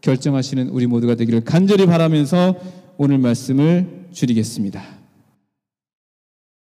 [0.00, 2.56] 결정하시는 우리 모두가 되기를 간절히 바라면서
[2.96, 4.99] 오늘 말씀을 줄이겠습니다.